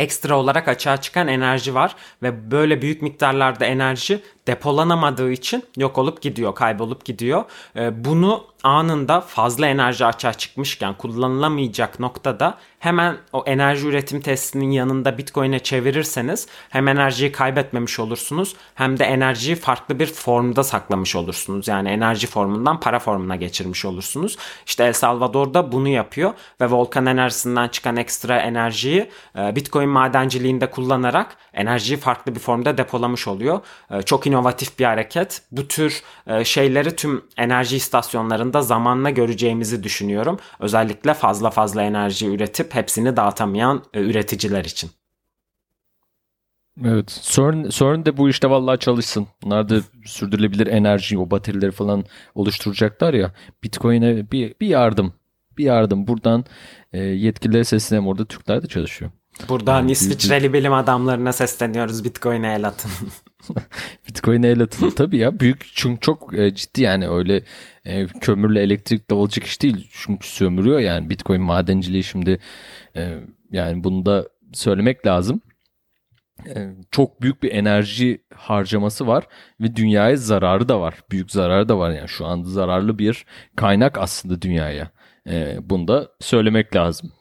ekstra 0.00 0.38
olarak 0.38 0.68
açığa 0.68 0.96
çıkan 0.96 1.28
enerji 1.28 1.74
var 1.74 1.96
ve 2.22 2.50
böyle 2.50 2.82
büyük 2.82 3.02
miktarlarda 3.02 3.64
enerji 3.64 4.22
depolanamadığı 4.46 5.32
için 5.32 5.64
yok 5.76 5.98
olup 5.98 6.22
gidiyor, 6.22 6.54
kaybolup 6.54 7.04
gidiyor. 7.04 7.44
Ee, 7.76 8.04
bunu 8.04 8.44
anında 8.62 9.20
fazla 9.20 9.66
enerji 9.66 10.06
açığa 10.06 10.32
çıkmışken 10.32 10.94
kullanılamayacak 10.94 12.00
noktada 12.00 12.58
hemen 12.78 13.16
o 13.32 13.44
enerji 13.46 13.86
üretim 13.86 14.20
testinin 14.20 14.70
yanında 14.70 15.18
Bitcoin'e 15.18 15.58
çevirirseniz 15.58 16.46
hem 16.68 16.88
enerjiyi 16.88 17.32
kaybetmemiş 17.32 17.98
olursunuz 17.98 18.56
hem 18.74 18.98
de 18.98 19.04
enerjiyi 19.04 19.56
farklı 19.56 19.98
bir 19.98 20.06
formda 20.06 20.64
saklamış 20.64 21.16
olursunuz. 21.16 21.68
Yani 21.68 21.88
enerji 21.88 22.26
formundan 22.26 22.80
para 22.80 22.98
formuna 22.98 23.36
geçirmiş 23.36 23.84
olursunuz. 23.84 24.36
İşte 24.66 24.84
El 24.84 24.92
Salvador'da 24.92 25.72
bunu 25.72 25.88
yapıyor 25.88 26.32
ve 26.60 26.70
volkan 26.70 27.06
enerjisinden 27.06 27.68
çıkan 27.68 27.96
ekstra 27.96 28.38
enerjiyi 28.38 29.10
e, 29.38 29.56
Bitcoin 29.56 29.88
madenciliğinde 29.88 30.70
kullanarak 30.70 31.36
enerjiyi 31.54 32.00
farklı 32.00 32.34
bir 32.34 32.40
formda 32.40 32.78
depolamış 32.78 33.28
oluyor. 33.28 33.60
E, 33.90 34.02
çok 34.02 34.26
inovatif 34.26 34.78
bir 34.78 34.84
hareket. 34.84 35.42
Bu 35.52 35.68
tür 35.68 36.02
e, 36.26 36.44
şeyleri 36.44 36.96
tüm 36.96 37.24
enerji 37.36 37.76
istasyonlarında 37.76 38.49
zamanla 38.58 39.10
göreceğimizi 39.10 39.82
düşünüyorum. 39.82 40.38
Özellikle 40.60 41.14
fazla 41.14 41.50
fazla 41.50 41.82
enerji 41.82 42.26
üretip 42.26 42.74
hepsini 42.74 43.16
dağıtamayan 43.16 43.84
üreticiler 43.94 44.64
için. 44.64 44.90
Evet. 46.84 47.20
CERN, 47.22 47.68
CERN 47.68 48.04
de 48.04 48.16
bu 48.16 48.28
işte 48.28 48.50
vallahi 48.50 48.78
çalışsın. 48.78 49.26
Bunlar 49.42 49.68
da 49.68 49.80
sürdürülebilir 50.04 50.66
enerji, 50.66 51.18
o 51.18 51.30
baterileri 51.30 51.70
falan 51.70 52.04
oluşturacaklar 52.34 53.14
ya. 53.14 53.32
Bitcoin'e 53.62 54.30
bir, 54.30 54.54
bir 54.60 54.66
yardım. 54.66 55.12
Bir 55.58 55.64
yardım. 55.64 56.06
Buradan 56.06 56.44
e, 56.92 56.98
yetkililere 56.98 57.64
seslenelim. 57.64 58.08
Orada 58.08 58.24
Türkler 58.24 58.62
de 58.62 58.66
çalışıyor. 58.66 59.10
Buradan 59.48 59.78
yani 59.78 59.92
İsviçreli 59.92 60.52
bilim 60.52 60.72
adamlarına 60.72 61.32
sesleniyoruz. 61.32 62.04
Bitcoin'e 62.04 62.54
el 62.54 62.68
atın. 62.68 62.90
Bitcoin'e 64.08 64.48
el 64.48 64.60
atın. 64.62 64.90
Tabii 64.90 65.16
ya 65.16 65.40
büyük 65.40 65.66
çünkü 65.74 66.00
çok 66.00 66.38
e, 66.38 66.54
ciddi 66.54 66.82
yani 66.82 67.08
öyle 67.08 67.42
e, 67.84 68.06
kömürle 68.06 68.62
elektrikle 68.62 69.14
olacak 69.14 69.44
iş 69.44 69.62
değil. 69.62 69.88
Çünkü 69.92 70.28
sömürüyor 70.28 70.78
yani 70.78 71.10
Bitcoin 71.10 71.42
madenciliği 71.42 72.04
şimdi 72.04 72.40
e, 72.96 73.18
yani 73.52 73.84
bunu 73.84 74.06
da 74.06 74.28
söylemek 74.52 75.06
lazım. 75.06 75.40
Çok 76.90 77.22
büyük 77.22 77.42
bir 77.42 77.52
enerji 77.52 78.24
harcaması 78.34 79.06
var 79.06 79.24
ve 79.60 79.76
dünyaya 79.76 80.16
zararı 80.16 80.68
da 80.68 80.80
var. 80.80 80.94
Büyük 81.10 81.30
zararı 81.30 81.68
da 81.68 81.78
var 81.78 81.90
yani 81.90 82.08
şu 82.08 82.26
anda 82.26 82.48
zararlı 82.48 82.98
bir 82.98 83.24
kaynak 83.56 83.98
aslında 83.98 84.42
dünyaya. 84.42 84.90
E, 85.28 85.58
bunu 85.62 85.88
da 85.88 86.08
söylemek 86.20 86.76
lazım. 86.76 87.12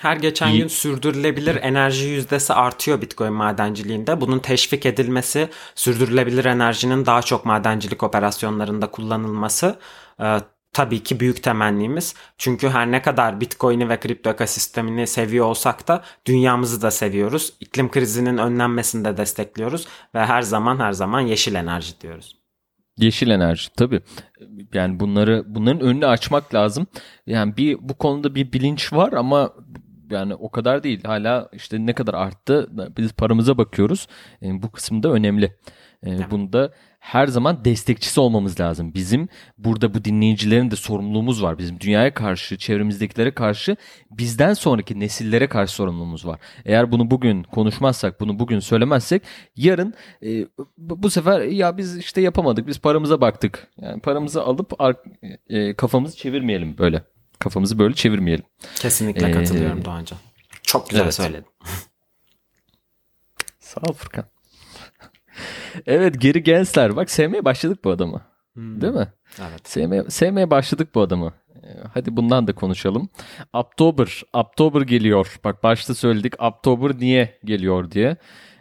Her 0.00 0.16
geçen 0.16 0.52
gün 0.52 0.68
sürdürülebilir 0.68 1.56
enerji 1.56 2.06
yüzdesi 2.06 2.54
artıyor 2.54 3.02
Bitcoin 3.02 3.32
madenciliğinde. 3.32 4.20
Bunun 4.20 4.38
teşvik 4.38 4.86
edilmesi, 4.86 5.48
sürdürülebilir 5.74 6.44
enerjinin 6.44 7.06
daha 7.06 7.22
çok 7.22 7.44
madencilik 7.44 8.02
operasyonlarında 8.02 8.86
kullanılması 8.86 9.78
e, 10.20 10.38
tabii 10.72 11.02
ki 11.02 11.20
büyük 11.20 11.42
temennimiz. 11.42 12.14
Çünkü 12.38 12.68
her 12.68 12.90
ne 12.90 13.02
kadar 13.02 13.40
Bitcoin'i 13.40 13.88
ve 13.88 14.00
kripto 14.00 14.30
ekosistemini 14.30 15.06
seviyor 15.06 15.46
olsak 15.46 15.88
da 15.88 16.02
dünyamızı 16.26 16.82
da 16.82 16.90
seviyoruz. 16.90 17.52
İklim 17.60 17.90
krizinin 17.90 18.38
önlenmesini 18.38 19.04
de 19.04 19.16
destekliyoruz 19.16 19.86
ve 20.14 20.26
her 20.26 20.42
zaman 20.42 20.78
her 20.78 20.92
zaman 20.92 21.20
yeşil 21.20 21.54
enerji 21.54 22.00
diyoruz. 22.00 22.44
Yeşil 22.98 23.30
enerji 23.30 23.72
tabii. 23.76 24.00
Yani 24.72 25.00
bunları 25.00 25.44
bunların 25.46 25.80
önünü 25.80 26.06
açmak 26.06 26.54
lazım. 26.54 26.86
Yani 27.26 27.56
bir 27.56 27.76
bu 27.80 27.98
konuda 27.98 28.34
bir 28.34 28.52
bilinç 28.52 28.92
var 28.92 29.12
ama 29.12 29.52
yani 30.10 30.34
o 30.34 30.50
kadar 30.50 30.82
değil. 30.82 31.04
Hala 31.04 31.48
işte 31.52 31.86
ne 31.86 31.92
kadar 31.92 32.14
arttı 32.14 32.68
biz 32.98 33.12
paramıza 33.12 33.58
bakıyoruz. 33.58 34.06
Yani 34.40 34.62
bu 34.62 34.70
kısımda 34.70 35.12
önemli. 35.12 35.54
Yani 36.06 36.30
bunda 36.30 36.72
her 36.98 37.26
zaman 37.26 37.64
destekçisi 37.64 38.20
olmamız 38.20 38.60
lazım. 38.60 38.94
Bizim 38.94 39.28
burada 39.58 39.94
bu 39.94 40.04
dinleyicilerin 40.04 40.70
de 40.70 40.76
sorumluluğumuz 40.76 41.42
var. 41.42 41.58
Bizim 41.58 41.80
dünyaya 41.80 42.14
karşı, 42.14 42.58
çevremizdekilere 42.58 43.34
karşı, 43.34 43.76
bizden 44.10 44.52
sonraki 44.52 45.00
nesillere 45.00 45.48
karşı 45.48 45.74
sorumluluğumuz 45.74 46.26
var. 46.26 46.40
Eğer 46.64 46.92
bunu 46.92 47.10
bugün 47.10 47.42
konuşmazsak, 47.42 48.20
bunu 48.20 48.38
bugün 48.38 48.58
söylemezsek 48.58 49.22
yarın 49.56 49.94
e, 50.24 50.46
bu 50.78 51.10
sefer 51.10 51.40
ya 51.40 51.76
biz 51.76 51.98
işte 51.98 52.20
yapamadık, 52.20 52.66
biz 52.66 52.80
paramıza 52.80 53.20
baktık. 53.20 53.68
Yani 53.76 54.00
paramızı 54.00 54.42
alıp 54.42 54.72
e, 55.48 55.74
kafamızı 55.74 56.16
çevirmeyelim 56.16 56.78
böyle. 56.78 57.02
Kafamızı 57.38 57.78
böyle 57.78 57.94
çevirmeyelim. 57.94 58.44
Kesinlikle 58.74 59.30
katılıyorum 59.30 59.78
ee, 59.78 59.84
Doğancan. 59.84 60.18
Çok 60.62 60.90
güzel 60.90 61.02
evet. 61.02 61.14
söyledin. 61.14 61.46
Sağ 63.58 63.80
ol 63.80 63.92
Furkan. 63.92 64.24
evet 65.86 66.20
geri 66.20 66.42
Gensler. 66.42 66.96
Bak 66.96 67.10
sevmeye 67.10 67.44
başladık 67.44 67.84
bu 67.84 67.90
adamı. 67.90 68.22
Hmm. 68.54 68.80
Değil 68.80 68.92
mi? 68.92 69.12
Evet. 69.40 69.68
Sevmeye, 69.68 70.10
sevmeye 70.10 70.50
başladık 70.50 70.94
bu 70.94 71.00
adamı. 71.00 71.32
Ee, 71.62 71.68
hadi 71.94 72.16
bundan 72.16 72.46
da 72.46 72.54
konuşalım. 72.54 73.08
Oktober. 73.52 74.22
Oktober 74.32 74.80
geliyor. 74.80 75.40
Bak 75.44 75.62
başta 75.62 75.94
söyledik 75.94 76.42
Oktober 76.42 76.98
niye 76.98 77.38
geliyor 77.44 77.90
diye. 77.90 78.16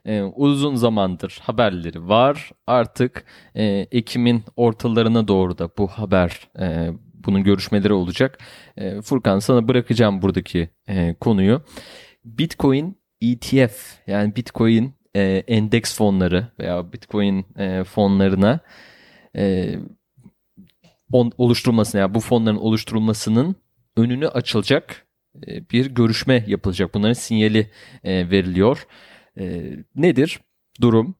Ee, 0.05 0.21
uzun 0.21 0.75
zamandır 0.75 1.39
haberleri 1.43 2.07
var. 2.07 2.51
Artık 2.67 3.25
e, 3.55 3.63
Ekim'in 3.91 4.43
ortalarına 4.55 5.27
doğru 5.27 5.57
da 5.57 5.69
bu 5.77 5.87
haber 5.87 6.49
e, 6.59 6.89
bunun 7.25 7.43
görüşmeleri 7.43 7.93
olacak. 7.93 8.37
E, 8.77 9.01
Furkan 9.01 9.39
sana 9.39 9.67
bırakacağım 9.67 10.21
buradaki 10.21 10.69
e, 10.87 11.15
konuyu. 11.19 11.61
Bitcoin 12.25 12.97
ETF 13.21 14.07
yani 14.07 14.35
Bitcoin 14.35 14.93
e, 15.15 15.43
endeks 15.47 15.97
fonları 15.97 16.47
veya 16.59 16.93
Bitcoin 16.93 17.45
e, 17.57 17.83
fonlarına 17.83 18.59
e, 19.35 19.75
on, 21.11 21.31
oluşturulmasına 21.37 22.01
yani 22.01 22.13
bu 22.13 22.19
fonların 22.19 22.57
oluşturulmasının 22.57 23.55
önünü 23.97 24.27
açılacak 24.27 25.05
e, 25.47 25.69
bir 25.69 25.85
görüşme 25.85 26.43
yapılacak. 26.47 26.93
Bunların 26.93 27.13
sinyali 27.13 27.71
e, 28.03 28.29
veriliyor. 28.29 28.87
E, 29.39 29.73
nedir 29.95 30.39
durum? 30.81 31.15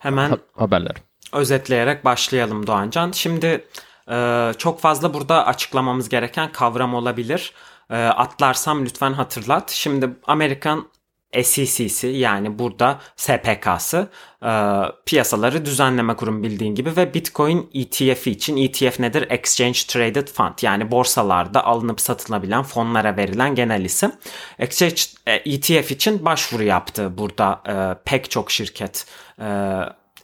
Hemen 0.00 0.30
ha- 0.30 0.38
haberler. 0.52 0.96
Özetleyerek 1.32 2.04
başlayalım 2.04 2.66
Doğancan. 2.66 3.10
Şimdi 3.10 3.64
ee, 4.10 4.52
çok 4.58 4.80
fazla 4.80 5.14
burada 5.14 5.46
açıklamamız 5.46 6.08
gereken 6.08 6.52
kavram 6.52 6.94
olabilir. 6.94 7.52
Ee, 7.90 7.96
atlarsam 7.96 8.84
lütfen 8.84 9.12
hatırlat. 9.12 9.70
Şimdi 9.70 10.10
Amerikan 10.26 10.88
SEC'si 11.42 12.06
yani 12.06 12.58
burada 12.58 13.00
SPK'sı 13.16 14.08
e, 14.42 14.50
piyasaları 15.06 15.64
düzenleme 15.64 16.16
kurum 16.16 16.42
bildiğin 16.42 16.74
gibi 16.74 16.96
ve 16.96 17.14
Bitcoin 17.14 17.70
ETF 17.74 18.26
için 18.26 18.56
ETF 18.56 19.00
nedir? 19.00 19.26
Exchange 19.30 19.78
Traded 19.88 20.28
Fund 20.28 20.54
yani 20.62 20.90
borsalarda 20.90 21.64
alınıp 21.64 22.00
satılabilen 22.00 22.62
fonlara 22.62 23.16
verilen 23.16 23.54
genel 23.54 23.84
isim. 23.84 24.12
Exchange 24.58 25.02
ETF 25.26 25.90
için 25.90 26.24
başvuru 26.24 26.62
yaptı 26.62 27.18
burada 27.18 27.62
e, 27.68 27.74
pek 28.04 28.30
çok 28.30 28.50
şirket. 28.50 29.06
E, 29.40 29.46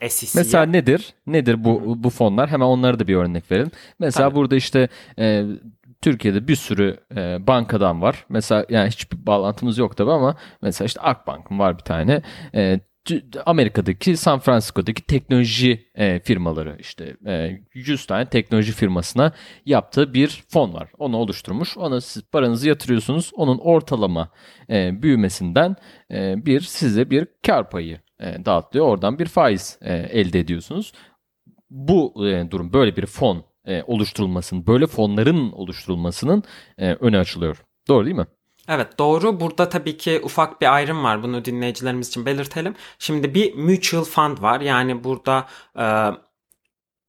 SEC'ye. 0.08 0.40
Mesela 0.40 0.66
nedir? 0.66 1.14
Nedir 1.26 1.64
bu 1.64 1.94
bu 2.04 2.10
fonlar? 2.10 2.50
Hemen 2.50 2.66
onlara 2.66 2.98
da 2.98 3.08
bir 3.08 3.16
örnek 3.16 3.50
verin. 3.50 3.72
Mesela 3.98 4.28
Tabii. 4.28 4.36
burada 4.36 4.56
işte 4.56 4.88
e, 5.18 5.44
Türkiye'de 6.02 6.48
bir 6.48 6.56
sürü 6.56 6.96
e, 7.16 7.46
bankadan 7.46 8.02
var. 8.02 8.26
Mesela 8.28 8.66
yani 8.68 8.88
hiçbir 8.88 9.26
bağlantımız 9.26 9.78
yok 9.78 9.96
tabii 9.96 10.12
ama 10.12 10.36
mesela 10.62 10.86
işte 10.86 11.00
Akbank'ın 11.00 11.58
var 11.58 11.78
bir 11.78 11.84
tane. 11.84 12.22
E, 12.54 12.80
Amerika'daki 13.46 14.16
San 14.16 14.38
Francisco'daki 14.38 15.02
teknoloji 15.02 15.90
e, 15.94 16.20
firmaları 16.20 16.76
işte 16.80 17.16
e, 17.26 17.60
100 17.74 18.06
tane 18.06 18.26
teknoloji 18.28 18.72
firmasına 18.72 19.32
yaptığı 19.66 20.14
bir 20.14 20.44
fon 20.48 20.74
var. 20.74 20.88
Onu 20.98 21.16
oluşturmuş. 21.16 21.78
Ona 21.78 22.00
siz 22.00 22.22
paranızı 22.22 22.68
yatırıyorsunuz. 22.68 23.30
Onun 23.34 23.58
ortalama 23.58 24.30
e, 24.70 25.02
büyümesinden 25.02 25.76
e, 26.10 26.46
bir 26.46 26.60
size 26.60 27.10
bir 27.10 27.26
kar 27.46 27.70
payı 27.70 28.00
e, 28.22 28.44
dağıtılıyor. 28.44 28.86
Oradan 28.86 29.18
bir 29.18 29.26
faiz 29.26 29.78
e, 29.82 29.94
elde 29.94 30.40
ediyorsunuz. 30.40 30.92
Bu 31.70 32.26
e, 32.26 32.50
durum 32.50 32.72
böyle 32.72 32.96
bir 32.96 33.06
fon 33.06 33.44
oluşturulmasının, 33.86 34.66
böyle 34.66 34.86
fonların 34.86 35.52
oluşturulmasının 35.52 36.42
e, 36.78 37.18
açılıyor. 37.18 37.64
Doğru 37.88 38.04
değil 38.04 38.16
mi? 38.16 38.26
Evet 38.68 38.98
doğru. 38.98 39.40
Burada 39.40 39.68
tabii 39.68 39.96
ki 39.96 40.20
ufak 40.24 40.60
bir 40.60 40.74
ayrım 40.74 41.04
var. 41.04 41.22
Bunu 41.22 41.44
dinleyicilerimiz 41.44 42.08
için 42.08 42.26
belirtelim. 42.26 42.74
Şimdi 42.98 43.34
bir 43.34 43.54
mutual 43.54 44.04
fund 44.04 44.42
var. 44.42 44.60
Yani 44.60 45.04
burada 45.04 45.46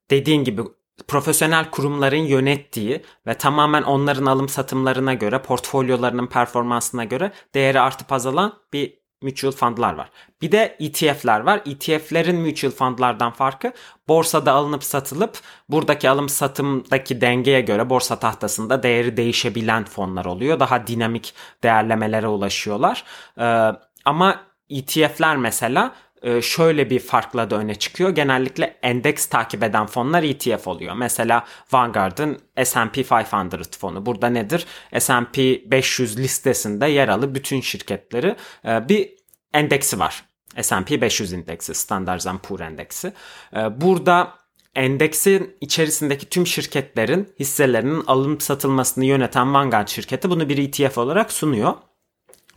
dediğin 0.10 0.44
gibi 0.44 0.62
profesyonel 1.08 1.72
kurumların 1.72 2.16
yönettiği 2.18 3.02
ve 3.28 3.34
tamamen 3.34 3.84
onların 3.84 4.26
alım 4.26 4.50
satımlarına 4.50 5.14
göre, 5.14 5.42
portfolyolarının 5.42 6.28
performansına 6.28 7.04
göre 7.04 7.32
değeri 7.54 7.80
artıp 7.80 8.12
azalan 8.12 8.54
bir 8.74 9.03
mutual 9.24 9.52
fundlar 9.52 9.94
var. 9.94 10.10
Bir 10.42 10.52
de 10.52 10.78
ETF'ler 10.80 11.40
var. 11.40 11.62
ETF'lerin 11.66 12.36
mutual 12.36 12.72
fundlardan 12.72 13.32
farkı 13.32 13.74
borsada 14.08 14.52
alınıp 14.52 14.84
satılıp 14.84 15.40
buradaki 15.70 16.10
alım 16.10 16.30
satımdaki 16.30 17.22
dengeye 17.22 17.62
göre 17.62 17.90
borsa 17.90 18.20
tahtasında 18.20 18.84
değeri 18.84 19.18
değişebilen 19.18 19.84
fonlar 19.86 20.26
oluyor. 20.26 20.60
Daha 20.60 20.88
dinamik 20.88 21.34
değerlemelere 21.64 22.28
ulaşıyorlar. 22.28 23.04
Ee, 23.40 23.72
ama 24.06 24.40
ETF'ler 24.70 25.38
mesela 25.38 25.96
şöyle 26.42 26.90
bir 26.90 27.00
farkla 27.00 27.50
da 27.50 27.56
öne 27.56 27.76
çıkıyor. 27.76 28.10
Genellikle 28.10 28.80
endeks 28.84 29.26
takip 29.26 29.64
eden 29.64 29.86
fonlar 29.86 30.24
ETF 30.24 30.68
oluyor. 30.68 30.96
Mesela 30.96 31.46
Vanguard'ın 31.72 32.40
S&P 32.64 33.04
500 33.04 33.78
fonu. 33.80 34.06
Burada 34.06 34.28
nedir? 34.28 34.66
S&P 35.00 35.72
500 35.72 36.18
listesinde 36.18 36.88
yer 36.88 37.08
alı 37.08 37.36
bütün 37.36 37.62
şirketleri 37.62 38.36
e, 38.66 38.90
bir 38.90 39.10
endeksi 39.54 40.00
var. 40.00 40.24
S&P 40.62 41.02
500 41.02 41.34
indeksi, 41.34 41.74
Standard 41.74 42.22
Poor 42.44 42.60
endeksi. 42.60 43.14
E, 43.56 43.82
burada 43.82 44.34
endeksin 44.76 45.58
içerisindeki 45.62 46.30
tüm 46.30 46.48
şirketlerin 46.48 47.34
hisselerinin 47.40 48.04
alım 48.08 48.40
satılmasını 48.40 49.06
yöneten 49.06 49.54
Vanguard 49.54 49.88
şirketi 49.88 50.30
bunu 50.30 50.50
bir 50.50 50.58
ETF 50.58 50.98
olarak 50.98 51.32
sunuyor. 51.32 51.74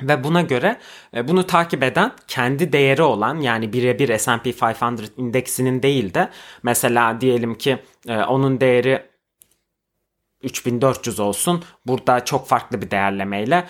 Ve 0.02 0.24
buna 0.24 0.42
göre 0.42 0.78
e, 1.14 1.28
bunu 1.28 1.46
takip 1.46 1.82
eden 1.82 2.12
kendi 2.28 2.72
değeri 2.72 3.02
olan 3.02 3.40
yani 3.40 3.72
birebir 3.72 4.18
S&P 4.18 4.44
500 4.44 5.10
indeksinin 5.16 5.82
değil 5.82 6.14
de 6.14 6.30
mesela 6.62 7.20
diyelim 7.20 7.54
ki 7.54 7.78
e, 8.08 8.16
onun 8.18 8.60
değeri 8.60 9.02
3400 10.42 11.20
olsun. 11.20 11.64
Burada 11.86 12.24
çok 12.24 12.48
farklı 12.48 12.82
bir 12.82 12.90
değerlemeyle 12.90 13.68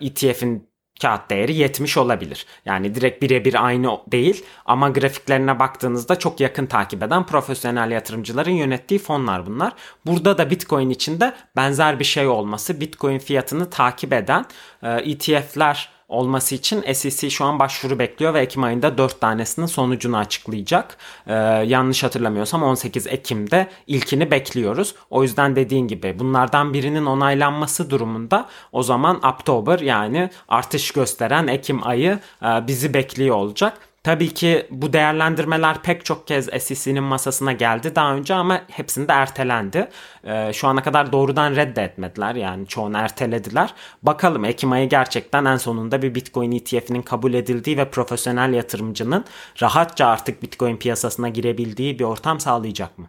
ETF'in 0.00 0.71
kağıt 1.02 1.30
değeri 1.30 1.54
70 1.54 1.96
olabilir. 1.96 2.46
Yani 2.64 2.94
direkt 2.94 3.22
birebir 3.22 3.66
aynı 3.66 3.98
değil 4.12 4.44
ama 4.66 4.88
grafiklerine 4.88 5.58
baktığınızda 5.58 6.18
çok 6.18 6.40
yakın 6.40 6.66
takip 6.66 7.02
eden 7.02 7.26
profesyonel 7.26 7.90
yatırımcıların 7.90 8.50
yönettiği 8.50 9.00
fonlar 9.00 9.46
bunlar. 9.46 9.72
Burada 10.06 10.38
da 10.38 10.50
Bitcoin 10.50 10.90
içinde 10.90 11.34
benzer 11.56 11.98
bir 11.98 12.04
şey 12.04 12.26
olması, 12.26 12.80
Bitcoin 12.80 13.18
fiyatını 13.18 13.70
takip 13.70 14.12
eden 14.12 14.44
ETF'ler 14.82 15.88
olması 16.12 16.54
için 16.54 16.92
SEC 16.92 17.30
şu 17.30 17.44
an 17.44 17.58
başvuru 17.58 17.98
bekliyor 17.98 18.34
ve 18.34 18.40
Ekim 18.40 18.64
ayında 18.64 18.98
4 18.98 19.20
tanesinin 19.20 19.66
sonucunu 19.66 20.16
açıklayacak. 20.16 20.96
Ee, 21.26 21.34
yanlış 21.66 22.04
hatırlamıyorsam 22.04 22.62
18 22.62 23.06
Ekim'de 23.06 23.68
ilkini 23.86 24.30
bekliyoruz. 24.30 24.94
O 25.10 25.22
yüzden 25.22 25.56
dediğin 25.56 25.88
gibi 25.88 26.18
bunlardan 26.18 26.74
birinin 26.74 27.06
onaylanması 27.06 27.90
durumunda 27.90 28.48
o 28.72 28.82
zaman 28.82 29.20
October 29.26 29.78
yani 29.78 30.30
artış 30.48 30.90
gösteren 30.90 31.46
Ekim 31.46 31.86
ayı 31.86 32.18
e, 32.42 32.66
bizi 32.66 32.94
bekliyor 32.94 33.36
olacak. 33.36 33.91
Tabii 34.04 34.34
ki 34.34 34.66
bu 34.70 34.92
değerlendirmeler 34.92 35.82
pek 35.82 36.04
çok 36.04 36.26
kez 36.26 36.48
SEC'nin 36.62 37.02
masasına 37.02 37.52
geldi 37.52 37.94
daha 37.94 38.14
önce 38.14 38.34
ama 38.34 38.60
hepsinde 38.70 39.12
ertelendi. 39.12 39.88
Ee, 40.24 40.52
şu 40.52 40.68
ana 40.68 40.82
kadar 40.82 41.12
doğrudan 41.12 41.56
reddetmediler 41.56 42.34
yani 42.34 42.66
çoğunu 42.66 42.96
ertelediler. 42.96 43.74
Bakalım 44.02 44.44
Ekim 44.44 44.72
ayı 44.72 44.88
gerçekten 44.88 45.44
en 45.44 45.56
sonunda 45.56 46.02
bir 46.02 46.14
Bitcoin 46.14 46.52
ETF'inin 46.52 47.02
kabul 47.02 47.34
edildiği 47.34 47.76
ve 47.76 47.90
profesyonel 47.90 48.52
yatırımcının 48.52 49.24
rahatça 49.62 50.06
artık 50.06 50.42
Bitcoin 50.42 50.76
piyasasına 50.76 51.28
girebildiği 51.28 51.98
bir 51.98 52.04
ortam 52.04 52.40
sağlayacak 52.40 52.98
mı? 52.98 53.06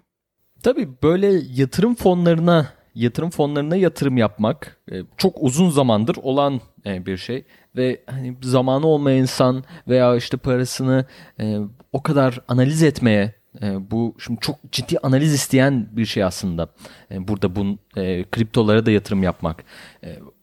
Tabii 0.64 0.90
böyle 1.04 1.32
yatırım 1.50 1.96
fonlarına 1.96 2.68
yatırım 2.96 3.30
fonlarına 3.30 3.76
yatırım 3.76 4.18
yapmak 4.18 4.78
e, 4.92 4.96
çok 5.18 5.36
uzun 5.44 5.70
zamandır 5.70 6.16
olan 6.22 6.62
e, 6.86 7.06
bir 7.06 7.18
şey 7.18 7.46
ve 7.76 8.04
hani 8.06 8.38
zamanı 8.42 8.88
olmayan 8.88 9.22
insan 9.22 9.64
veya 9.88 10.16
işte 10.16 10.38
parasını 10.38 11.06
e, 11.40 11.60
o 11.94 12.04
kadar 12.04 12.40
analiz 12.48 12.84
etmeye 12.84 13.34
bu 13.92 14.16
şimdi 14.20 14.40
çok 14.40 14.72
ciddi 14.72 15.00
analiz 15.00 15.34
isteyen 15.34 15.88
bir 15.92 16.06
şey 16.06 16.24
aslında. 16.24 16.68
burada 17.12 17.56
bu 17.56 17.78
kriptolara 18.32 18.86
da 18.86 18.92
yatırım 18.92 19.24
yapmak. 19.24 19.64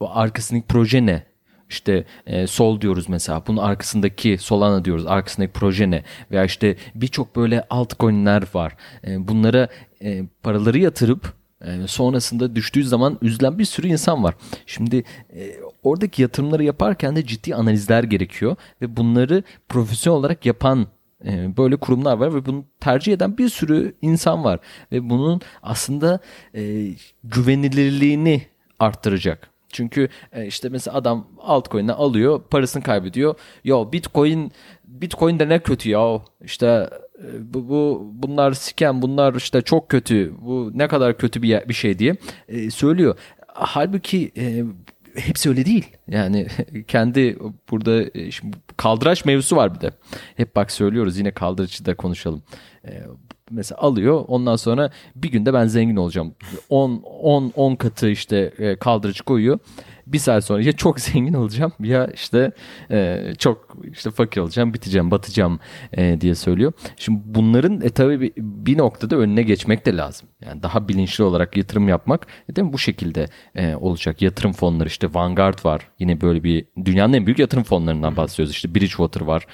arkasındaki 0.00 0.66
proje 0.66 1.06
ne? 1.06 1.22
İşte 1.70 2.04
e, 2.26 2.46
sol 2.46 2.80
diyoruz 2.80 3.08
mesela. 3.08 3.42
Bunun 3.46 3.62
arkasındaki 3.62 4.38
Solana 4.38 4.84
diyoruz. 4.84 5.06
Arkasındaki 5.06 5.52
proje 5.52 5.90
ne? 5.90 6.02
Veya 6.30 6.44
işte 6.44 6.76
birçok 6.94 7.36
böyle 7.36 7.66
altcoin'ler 7.70 8.42
var. 8.54 8.76
E, 9.06 9.28
bunlara 9.28 9.68
e, 10.02 10.22
paraları 10.42 10.78
yatırıp 10.78 11.39
e, 11.64 11.86
sonrasında 11.86 12.56
düştüğü 12.56 12.84
zaman 12.84 13.18
üzülen 13.22 13.58
bir 13.58 13.64
sürü 13.64 13.88
insan 13.88 14.24
var. 14.24 14.34
Şimdi 14.66 15.04
e, 15.34 15.52
oradaki 15.82 16.22
yatırımları 16.22 16.64
yaparken 16.64 17.16
de 17.16 17.26
ciddi 17.26 17.54
analizler 17.54 18.04
gerekiyor 18.04 18.56
ve 18.82 18.96
bunları 18.96 19.42
profesyonel 19.68 20.18
olarak 20.18 20.46
yapan 20.46 20.86
e, 21.24 21.56
böyle 21.56 21.76
kurumlar 21.76 22.16
var 22.16 22.34
ve 22.34 22.46
bunu 22.46 22.64
tercih 22.80 23.12
eden 23.12 23.38
bir 23.38 23.48
sürü 23.48 23.94
insan 24.02 24.44
var 24.44 24.60
ve 24.92 25.10
bunun 25.10 25.40
aslında 25.62 26.20
e, 26.54 26.88
güvenilirliğini 27.24 28.42
arttıracak. 28.78 29.50
Çünkü 29.72 30.08
e, 30.32 30.46
işte 30.46 30.68
mesela 30.68 30.96
adam 30.96 31.26
altcoin'e 31.38 31.92
alıyor, 31.92 32.42
parasını 32.50 32.82
kaybediyor. 32.82 33.34
Yo 33.64 33.92
Bitcoin 33.92 34.52
Bitcoin 34.84 35.38
de 35.38 35.48
ne 35.48 35.58
kötü 35.58 35.90
ya. 35.90 36.20
İşte 36.44 36.90
bu, 37.40 37.68
bu 37.68 38.10
bunlar 38.12 38.52
scam, 38.52 39.02
bunlar 39.02 39.34
işte 39.34 39.62
çok 39.62 39.88
kötü. 39.88 40.32
Bu 40.40 40.70
ne 40.74 40.88
kadar 40.88 41.18
kötü 41.18 41.42
bir 41.42 41.68
bir 41.68 41.74
şey 41.74 41.98
diye 41.98 42.16
e, 42.48 42.70
söylüyor. 42.70 43.18
Halbuki 43.46 44.32
e, 44.36 44.64
hepsi 45.14 45.48
öyle 45.48 45.66
değil. 45.66 45.86
Yani 46.08 46.46
kendi 46.88 47.38
burada 47.70 48.02
e, 48.14 48.30
şimdi 48.30 48.56
kaldıraç 48.76 49.24
mevzusu 49.24 49.56
var 49.56 49.74
bir 49.74 49.80
de. 49.80 49.90
Hep 50.36 50.56
bak 50.56 50.70
söylüyoruz 50.72 51.18
yine 51.18 51.30
kaldırıcı 51.30 51.86
da 51.86 51.94
konuşalım. 51.94 52.42
E, 52.84 52.90
mesela 53.50 53.80
alıyor 53.80 54.24
ondan 54.28 54.56
sonra 54.56 54.90
bir 55.16 55.30
günde 55.30 55.54
ben 55.54 55.66
zengin 55.66 55.96
olacağım. 55.96 56.34
10 56.68 57.02
10 57.02 57.52
10 57.56 57.76
katı 57.76 58.10
işte 58.10 58.52
e, 58.58 58.76
kaldırıcı 58.76 59.24
koyuyor 59.24 59.58
bir 60.12 60.18
saat 60.18 60.44
sonra 60.44 60.62
ya 60.62 60.72
çok 60.72 61.00
zengin 61.10 61.34
olacağım 61.34 61.72
ya 61.80 62.06
işte 62.14 62.52
e, 62.90 63.32
çok 63.38 63.76
işte 63.92 64.10
fakir 64.10 64.40
olacağım, 64.40 64.74
biteceğim, 64.74 65.10
batacağım 65.10 65.60
e, 65.92 66.20
diye 66.20 66.34
söylüyor. 66.34 66.72
Şimdi 66.96 67.20
bunların 67.24 67.80
e, 67.80 67.90
tabii 67.90 68.20
bir, 68.20 68.32
bir 68.36 68.78
noktada 68.78 69.16
önüne 69.16 69.42
geçmek 69.42 69.86
de 69.86 69.96
lazım. 69.96 70.28
Yani 70.44 70.62
daha 70.62 70.88
bilinçli 70.88 71.24
olarak 71.24 71.56
yatırım 71.56 71.88
yapmak 71.88 72.26
e, 72.48 72.56
değil 72.56 72.66
mi? 72.66 72.72
bu 72.72 72.78
şekilde 72.78 73.26
e, 73.54 73.74
olacak. 73.74 74.22
Yatırım 74.22 74.52
fonları 74.52 74.88
işte 74.88 75.14
Vanguard 75.14 75.64
var. 75.64 75.90
Yine 75.98 76.20
böyle 76.20 76.44
bir 76.44 76.66
dünyanın 76.84 77.12
en 77.12 77.26
büyük 77.26 77.38
yatırım 77.38 77.64
fonlarından 77.64 78.16
bahsediyoruz. 78.16 78.54
İşte 78.54 78.74
Bridgewater 78.74 79.20
var. 79.20 79.46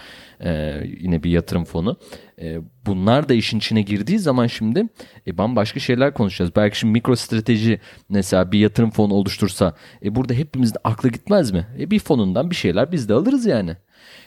E, 0.45 0.83
yine 1.01 1.23
bir 1.23 1.31
yatırım 1.31 1.65
fonu. 1.65 1.97
E, 2.41 2.59
bunlar 2.87 3.29
da 3.29 3.35
işin 3.35 3.59
içine 3.59 3.83
girdiği 3.83 4.19
zaman 4.19 4.47
şimdi 4.47 4.87
e, 5.27 5.39
bambaşka 5.39 5.81
şeyler 5.81 6.15
konuşacağız. 6.15 6.57
Belki 6.57 6.79
şimdi 6.79 6.93
mikro 6.93 7.17
strateji 7.17 7.81
mesela 8.09 8.53
bir 8.53 8.59
yatırım 8.59 8.91
fonu 8.91 9.15
oluştursa 9.15 9.75
e, 10.05 10.15
burada 10.15 10.35
hepimizin 10.35 10.77
aklı 10.85 11.09
gitmez 11.09 11.51
mi? 11.51 11.67
E, 11.79 11.91
bir 11.91 11.99
fonundan 11.99 12.51
bir 12.51 12.57
şeyler 12.57 12.93
biz 12.93 13.09
de 13.09 13.15
alırız 13.15 13.47
yani. 13.47 13.77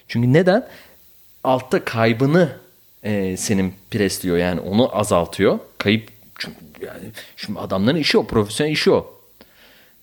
Çünkü 0.08 0.34
neden? 0.34 0.68
Altta 1.44 1.86
kaybını 1.86 2.50
e, 3.04 3.38
senin 3.38 3.74
presliyor 3.92 4.38
yani 4.38 4.60
onu 4.60 4.98
azaltıyor. 4.98 5.60
Kayıp 5.78 6.10
çünkü 6.40 6.58
yani 6.86 7.12
şimdi 7.36 7.60
adamların 7.60 7.98
işi 7.98 8.18
o, 8.18 8.28
profesyonel 8.28 8.72
işi 8.72 8.92
o. 8.92 9.20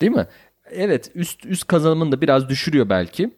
Değil 0.01 0.13
mi? 0.13 0.27
Evet 0.71 1.11
üst 1.15 1.47
üst 1.47 1.67
kazanımını 1.67 2.13
da 2.13 2.21
biraz 2.21 2.49
düşürüyor 2.49 2.89
belki. 2.89 3.31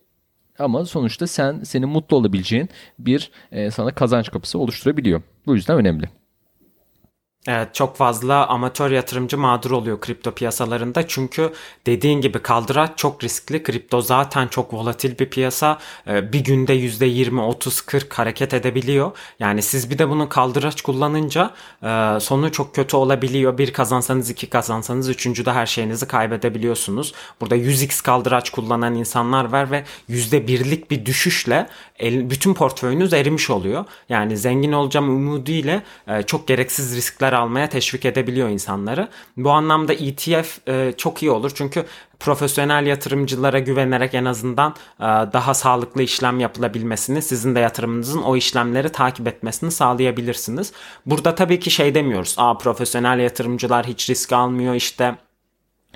Ama 0.58 0.84
sonuçta 0.84 1.26
sen 1.26 1.62
senin 1.62 1.88
mutlu 1.88 2.16
olabileceğin 2.16 2.68
bir 2.98 3.30
e, 3.52 3.70
sana 3.70 3.94
kazanç 3.94 4.30
kapısı 4.30 4.58
oluşturabiliyor. 4.58 5.22
Bu 5.46 5.54
yüzden 5.54 5.76
önemli. 5.78 6.08
Evet 7.50 7.74
çok 7.74 7.96
fazla 7.96 8.46
amatör 8.46 8.90
yatırımcı 8.90 9.38
mağdur 9.38 9.70
oluyor 9.70 10.00
kripto 10.00 10.30
piyasalarında. 10.30 11.08
Çünkü 11.08 11.52
dediğin 11.86 12.20
gibi 12.20 12.38
kaldıraç 12.38 12.90
çok 12.96 13.24
riskli. 13.24 13.62
Kripto 13.62 14.00
zaten 14.00 14.48
çok 14.48 14.74
volatil 14.74 15.18
bir 15.18 15.30
piyasa. 15.30 15.78
Ee, 16.06 16.32
bir 16.32 16.44
günde 16.44 16.74
%20, 16.74 17.40
30, 17.40 17.80
40 17.80 18.18
hareket 18.18 18.54
edebiliyor. 18.54 19.10
Yani 19.40 19.62
siz 19.62 19.90
bir 19.90 19.98
de 19.98 20.08
bunu 20.08 20.28
kaldıraç 20.28 20.82
kullanınca 20.82 21.50
e, 21.82 22.20
sonu 22.20 22.52
çok 22.52 22.74
kötü 22.74 22.96
olabiliyor. 22.96 23.58
Bir 23.58 23.72
kazansanız 23.72 24.30
iki 24.30 24.46
kazansanız 24.46 25.08
üçüncüde 25.08 25.52
her 25.52 25.66
şeyinizi 25.66 26.06
kaybedebiliyorsunuz. 26.06 27.14
Burada 27.40 27.56
100x 27.56 28.02
kaldıraç 28.02 28.50
kullanan 28.50 28.94
insanlar 28.94 29.44
var 29.44 29.70
ve 29.70 29.84
%1'lik 30.10 30.90
bir 30.90 31.06
düşüşle 31.06 31.68
bütün 32.00 32.54
portföyünüz 32.54 33.12
erimiş 33.12 33.50
oluyor. 33.50 33.84
Yani 34.08 34.36
zengin 34.36 34.72
olacağım 34.72 35.08
umuduyla 35.08 35.82
e, 36.08 36.22
çok 36.22 36.48
gereksiz 36.48 36.96
riskler 36.96 37.37
almaya 37.38 37.68
teşvik 37.68 38.04
edebiliyor 38.04 38.48
insanları. 38.48 39.08
Bu 39.36 39.50
anlamda 39.50 39.92
ETF 39.92 40.68
e, 40.68 40.92
çok 40.96 41.22
iyi 41.22 41.30
olur 41.30 41.50
çünkü 41.54 41.84
profesyonel 42.20 42.86
yatırımcılara 42.86 43.58
güvenerek 43.58 44.14
en 44.14 44.24
azından 44.24 44.74
e, 45.00 45.04
daha 45.04 45.54
sağlıklı 45.54 46.02
işlem 46.02 46.40
yapılabilmesini, 46.40 47.22
sizin 47.22 47.54
de 47.54 47.60
yatırımınızın 47.60 48.22
o 48.22 48.36
işlemleri 48.36 48.88
takip 48.88 49.28
etmesini 49.28 49.70
sağlayabilirsiniz. 49.70 50.72
Burada 51.06 51.34
tabii 51.34 51.60
ki 51.60 51.70
şey 51.70 51.94
demiyoruz. 51.94 52.34
Aa 52.38 52.58
profesyonel 52.58 53.18
yatırımcılar 53.18 53.86
hiç 53.86 54.10
risk 54.10 54.32
almıyor 54.32 54.74
işte 54.74 55.14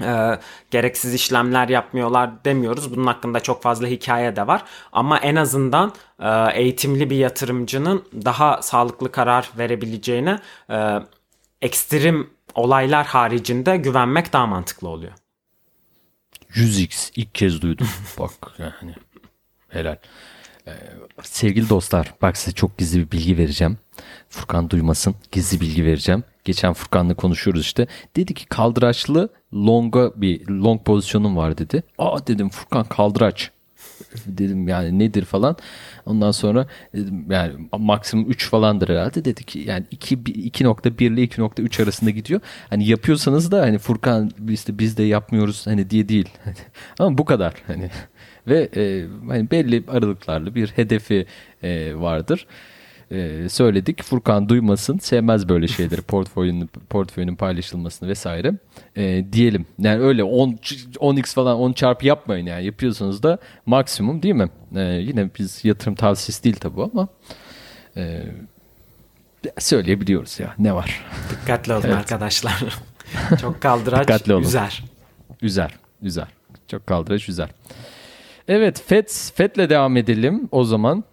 e, 0.00 0.38
gereksiz 0.70 1.14
işlemler 1.14 1.68
yapmıyorlar 1.68 2.44
demiyoruz. 2.44 2.96
Bunun 2.96 3.06
hakkında 3.06 3.40
çok 3.40 3.62
fazla 3.62 3.86
hikaye 3.86 4.36
de 4.36 4.46
var. 4.46 4.64
Ama 4.92 5.18
en 5.18 5.36
azından 5.36 5.92
e, 6.20 6.28
eğitimli 6.54 7.10
bir 7.10 7.16
yatırımcının 7.16 8.04
daha 8.24 8.62
sağlıklı 8.62 9.12
karar 9.12 9.50
verebileceğine 9.58 10.38
e, 10.70 10.98
ekstrem 11.62 12.26
olaylar 12.54 13.06
haricinde 13.06 13.76
güvenmek 13.76 14.32
daha 14.32 14.46
mantıklı 14.46 14.88
oluyor. 14.88 15.12
100x 16.54 17.10
ilk 17.16 17.34
kez 17.34 17.62
duydum. 17.62 17.88
Bak 18.18 18.32
yani 18.58 18.94
helal. 19.68 19.96
Sevgili 21.22 21.68
dostlar 21.68 22.14
bak 22.22 22.36
size 22.36 22.54
çok 22.54 22.78
gizli 22.78 23.00
bir 23.00 23.10
bilgi 23.10 23.38
vereceğim. 23.38 23.78
Furkan 24.28 24.70
duymasın 24.70 25.14
gizli 25.32 25.60
bilgi 25.60 25.84
vereceğim. 25.84 26.24
Geçen 26.44 26.72
Furkan'la 26.72 27.14
konuşuyoruz 27.14 27.62
işte. 27.62 27.86
Dedi 28.16 28.34
ki 28.34 28.46
kaldıraçlı 28.46 29.28
longa 29.54 30.12
bir 30.16 30.48
long 30.48 30.84
pozisyonum 30.84 31.36
var 31.36 31.58
dedi. 31.58 31.82
Aa 31.98 32.26
dedim 32.26 32.50
Furkan 32.50 32.84
kaldıraç. 32.84 33.50
Dedim 34.26 34.68
yani 34.68 34.98
nedir 34.98 35.24
falan. 35.24 35.56
Ondan 36.06 36.30
sonra 36.30 36.66
yani 37.30 37.52
maksimum 37.78 38.30
3 38.30 38.48
falandır 38.48 38.88
herhalde. 38.88 39.24
Dedi 39.24 39.44
ki 39.44 39.58
yani 39.58 39.84
2 39.90 40.16
2.1 40.16 41.04
ile 41.04 41.24
2.3 41.24 41.82
arasında 41.82 42.10
gidiyor. 42.10 42.40
Hani 42.70 42.88
yapıyorsanız 42.88 43.50
da 43.50 43.60
hani 43.60 43.78
Furkan 43.78 44.30
işte 44.48 44.78
biz 44.78 44.96
de 44.96 45.02
yapmıyoruz 45.02 45.66
hani 45.66 45.90
diye 45.90 46.08
değil. 46.08 46.28
Ama 46.98 47.18
bu 47.18 47.24
kadar 47.24 47.54
hani 47.66 47.90
ve 48.46 48.68
e, 48.76 49.06
hani 49.28 49.50
belli 49.50 49.84
aralıklarla 49.88 50.54
bir 50.54 50.68
hedefi 50.68 51.26
e, 51.62 51.94
vardır. 51.94 52.46
E, 53.12 53.48
söyledik. 53.48 54.02
Furkan 54.02 54.48
duymasın. 54.48 54.98
Sevmez 54.98 55.48
böyle 55.48 55.68
şeyleri. 55.68 56.02
portföyünün 56.02 56.70
portföyünün 56.90 57.36
paylaşılmasını 57.36 58.08
vesaire. 58.08 58.52
E, 58.96 59.24
diyelim. 59.32 59.66
Yani 59.78 60.02
öyle 60.02 60.24
10 60.24 60.50
10x 60.52 61.34
falan 61.34 61.58
10 61.58 61.72
çarpı 61.72 62.06
yapmayın 62.06 62.46
yani. 62.46 62.64
Yapıyorsanız 62.64 63.22
da 63.22 63.38
maksimum 63.66 64.22
değil 64.22 64.34
mi? 64.34 64.48
E, 64.76 64.80
yine 64.82 65.30
biz 65.38 65.64
yatırım 65.64 65.94
tavsiyesi 65.94 66.44
değil 66.44 66.56
tabi 66.56 66.82
ama 66.82 67.08
e, 67.96 68.22
söyleyebiliyoruz 69.58 70.40
ya. 70.40 70.54
Ne 70.58 70.74
var? 70.74 71.04
Dikkatli 71.30 71.72
olun 71.72 71.82
evet. 71.84 71.96
arkadaşlar. 71.96 72.64
Çok 73.40 73.60
kaldıraç 73.60 74.00
Dikkatli 74.00 74.34
olun. 74.34 74.42
üzer. 74.42 74.84
Üzer. 75.42 75.74
Üzer. 76.02 76.28
Çok 76.68 76.86
kaldıraç 76.86 77.28
üzer. 77.28 77.48
Evet 78.48 78.82
FED, 78.86 79.08
FED'le 79.34 79.70
devam 79.70 79.96
edelim 79.96 80.48
o 80.50 80.64
zaman. 80.64 81.04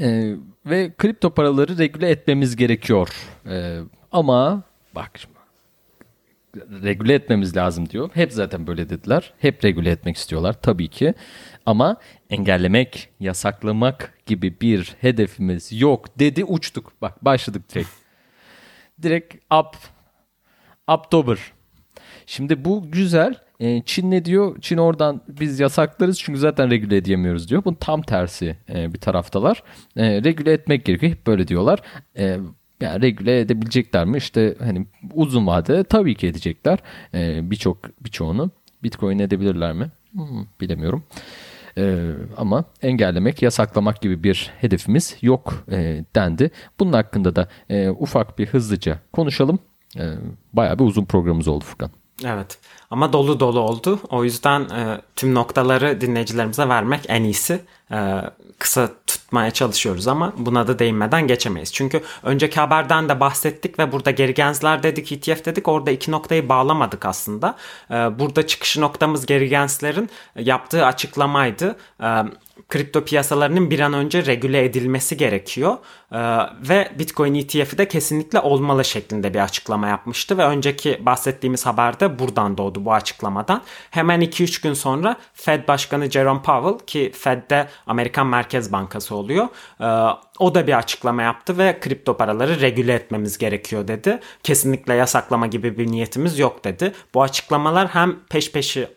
Ee, 0.00 0.34
ve 0.66 0.92
kripto 0.98 1.30
paraları 1.30 1.78
regüle 1.78 2.10
etmemiz 2.10 2.56
gerekiyor. 2.56 3.08
Ee, 3.46 3.80
ama 4.12 4.62
bak 4.94 5.10
şimdi 5.18 5.32
regüle 6.56 7.14
etmemiz 7.14 7.56
lazım 7.56 7.88
diyor. 7.88 8.10
Hep 8.14 8.32
zaten 8.32 8.66
böyle 8.66 8.88
dediler. 8.88 9.32
Hep 9.38 9.64
regüle 9.64 9.90
etmek 9.90 10.16
istiyorlar 10.16 10.62
tabii 10.62 10.88
ki. 10.88 11.14
Ama 11.66 11.96
engellemek, 12.30 13.08
yasaklamak 13.20 14.18
gibi 14.26 14.60
bir 14.60 14.96
hedefimiz 15.00 15.80
yok 15.80 16.18
dedi 16.18 16.44
uçtuk. 16.44 16.92
Bak 17.02 17.24
başladık 17.24 17.62
direkt. 17.74 17.90
direkt 19.02 19.34
up, 19.34 19.76
October. 20.86 21.38
Şimdi 22.26 22.64
bu 22.64 22.90
güzel 22.90 23.34
e, 23.62 23.82
Çin 23.86 24.10
ne 24.10 24.24
diyor? 24.24 24.56
Çin 24.60 24.76
oradan 24.76 25.20
biz 25.28 25.60
yasaklarız 25.60 26.18
çünkü 26.18 26.38
zaten 26.38 26.70
regüle 26.70 26.96
edemiyoruz 26.96 27.48
diyor. 27.48 27.64
Bunun 27.64 27.74
tam 27.74 28.02
tersi 28.02 28.56
e, 28.74 28.94
bir 28.94 28.98
taraftalar. 29.00 29.62
E, 29.96 30.24
regüle 30.24 30.52
etmek 30.52 30.84
gerekiyor. 30.84 31.12
Böyle 31.26 31.48
diyorlar. 31.48 31.82
E, 32.18 32.38
yani 32.80 33.02
regüle 33.02 33.40
edebilecekler 33.40 34.04
mi? 34.04 34.16
İşte 34.16 34.54
hani 34.58 34.86
uzun 35.14 35.46
vadede 35.46 35.84
tabii 35.84 36.14
ki 36.14 36.26
edecekler. 36.26 36.78
E, 37.14 37.50
Birçok 37.50 38.04
birçoğunu. 38.04 38.50
Bitcoin 38.82 39.18
edebilirler 39.18 39.72
mi? 39.72 39.90
Hmm, 40.12 40.46
bilemiyorum. 40.60 41.04
Ee, 41.78 42.10
ama 42.36 42.64
engellemek, 42.82 43.42
yasaklamak 43.42 44.02
gibi 44.02 44.22
bir 44.22 44.50
hedefimiz 44.60 45.16
yok 45.22 45.64
e, 45.70 46.04
dendi. 46.16 46.50
Bunun 46.80 46.92
hakkında 46.92 47.36
da 47.36 47.48
e, 47.68 47.90
ufak 47.90 48.38
bir 48.38 48.46
hızlıca 48.46 48.98
konuşalım. 49.12 49.58
E, 49.98 50.04
bayağı 50.52 50.78
bir 50.78 50.84
uzun 50.84 51.04
programımız 51.04 51.48
oldu 51.48 51.64
Furkan. 51.64 51.90
Evet 52.24 52.58
ama 52.90 53.12
dolu 53.12 53.40
dolu 53.40 53.60
oldu. 53.60 54.00
O 54.10 54.24
yüzden 54.24 54.60
e, 54.60 55.00
tüm 55.16 55.34
noktaları 55.34 56.00
dinleyicilerimize 56.00 56.68
vermek 56.68 57.00
en 57.08 57.24
iyisi. 57.24 57.60
E, 57.92 58.20
kısa 58.58 58.90
tutmaya 59.06 59.50
çalışıyoruz 59.50 60.08
ama 60.08 60.32
buna 60.36 60.66
da 60.66 60.78
değinmeden 60.78 61.26
geçemeyiz. 61.26 61.72
Çünkü 61.72 62.02
önceki 62.22 62.60
haberden 62.60 63.08
de 63.08 63.20
bahsettik 63.20 63.78
ve 63.78 63.92
burada 63.92 64.10
geri 64.10 64.34
gensler 64.34 64.82
dedik, 64.82 65.12
ETF 65.12 65.44
dedik. 65.44 65.68
Orada 65.68 65.90
iki 65.90 66.10
noktayı 66.10 66.48
bağlamadık 66.48 67.06
aslında. 67.06 67.56
E, 67.90 67.94
burada 67.94 68.46
çıkış 68.46 68.78
noktamız 68.78 69.26
geri 69.26 69.48
genslerin 69.48 70.10
yaptığı 70.36 70.86
açıklamaydı. 70.86 71.76
E, 72.02 72.06
kripto 72.68 73.04
piyasalarının 73.04 73.70
bir 73.70 73.80
an 73.80 73.92
önce 73.92 74.26
regüle 74.26 74.64
edilmesi 74.64 75.16
gerekiyor. 75.16 75.76
Ee, 76.12 76.18
ve 76.68 76.92
Bitcoin 76.98 77.34
ETF'i 77.34 77.78
de 77.78 77.88
kesinlikle 77.88 78.40
olmalı 78.40 78.84
şeklinde 78.84 79.34
bir 79.34 79.38
açıklama 79.38 79.88
yapmıştı 79.88 80.38
ve 80.38 80.44
önceki 80.44 81.06
bahsettiğimiz 81.06 81.66
haberde 81.66 82.18
buradan 82.18 82.58
doğdu 82.58 82.84
bu 82.84 82.92
açıklamadan. 82.92 83.62
Hemen 83.90 84.20
2-3 84.20 84.62
gün 84.62 84.74
sonra 84.74 85.16
Fed 85.34 85.68
Başkanı 85.68 86.10
Jerome 86.10 86.42
Powell 86.42 86.86
ki 86.86 87.12
Fed'de 87.14 87.68
Amerikan 87.86 88.26
Merkez 88.26 88.72
Bankası 88.72 89.14
oluyor. 89.14 89.48
E, 89.80 89.86
o 90.38 90.54
da 90.54 90.66
bir 90.66 90.78
açıklama 90.78 91.22
yaptı 91.22 91.58
ve 91.58 91.80
kripto 91.80 92.16
paraları 92.16 92.60
regüle 92.60 92.94
etmemiz 92.94 93.38
gerekiyor 93.38 93.88
dedi. 93.88 94.20
Kesinlikle 94.42 94.94
yasaklama 94.94 95.46
gibi 95.46 95.78
bir 95.78 95.90
niyetimiz 95.90 96.38
yok 96.38 96.64
dedi. 96.64 96.92
Bu 97.14 97.22
açıklamalar 97.22 97.88
hem 97.88 98.16
peş 98.30 98.52
peşi 98.52 98.88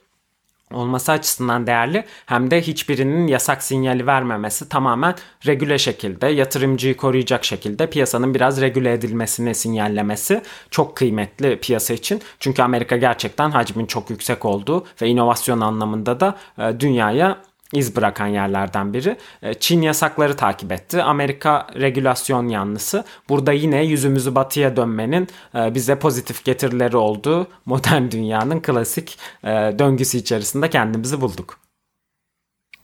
olması 0.73 1.11
açısından 1.11 1.67
değerli 1.67 2.05
hem 2.25 2.51
de 2.51 2.61
hiçbirinin 2.61 3.27
yasak 3.27 3.63
sinyali 3.63 4.07
vermemesi 4.07 4.69
tamamen 4.69 5.15
regüle 5.47 5.77
şekilde 5.77 6.27
yatırımcıyı 6.27 6.97
koruyacak 6.97 7.45
şekilde 7.45 7.89
piyasanın 7.89 8.33
biraz 8.33 8.61
regüle 8.61 8.93
edilmesini 8.93 9.55
sinyallemesi 9.55 10.41
çok 10.71 10.95
kıymetli 10.95 11.59
piyasa 11.59 11.93
için. 11.93 12.21
Çünkü 12.39 12.61
Amerika 12.61 12.97
gerçekten 12.97 13.51
hacmin 13.51 13.85
çok 13.85 14.09
yüksek 14.09 14.45
olduğu 14.45 14.85
ve 15.01 15.07
inovasyon 15.07 15.61
anlamında 15.61 16.19
da 16.19 16.35
e, 16.57 16.79
dünyaya 16.79 17.37
iz 17.75 17.95
bırakan 17.95 18.27
yerlerden 18.27 18.93
biri. 18.93 19.17
E, 19.41 19.53
Çin 19.53 19.81
yasakları 19.81 20.35
takip 20.35 20.71
etti. 20.71 21.03
Amerika 21.03 21.67
regülasyon 21.75 22.47
yanlısı. 22.47 23.05
Burada 23.29 23.53
yine 23.53 23.85
yüzümüzü 23.85 24.35
batıya 24.35 24.75
dönmenin 24.75 25.27
e, 25.55 25.75
bize 25.75 25.99
pozitif 25.99 26.45
getirileri 26.45 26.97
olduğu 26.97 27.47
modern 27.65 28.11
dünyanın 28.11 28.59
klasik 28.59 29.17
e, 29.43 29.47
döngüsü 29.79 30.17
içerisinde 30.17 30.69
kendimizi 30.69 31.21
bulduk. 31.21 31.59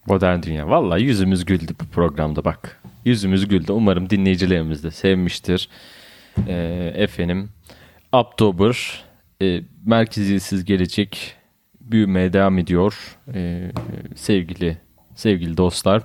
Modern 0.06 0.42
dünya. 0.42 0.70
Valla 0.70 0.98
yüzümüz 0.98 1.46
güldü 1.46 1.74
bu 1.82 1.86
programda 1.86 2.46
bak. 2.46 2.82
Yüzümüz 3.06 3.48
güldü. 3.48 3.72
Umarım 3.72 4.10
dinleyicilerimiz 4.10 4.84
de 4.84 4.92
sevmiştir. 4.92 5.70
E, 6.48 6.54
efendim 6.96 7.50
Oktober 8.12 9.04
e, 9.42 9.62
merkeziyetsiz 9.86 10.66
gelecek 10.66 11.36
büyümeye 11.92 12.34
devam 12.34 12.58
ediyor 12.58 13.18
ee, 13.34 13.72
sevgili 14.16 14.78
sevgili 15.16 15.58
dostlar. 15.58 16.04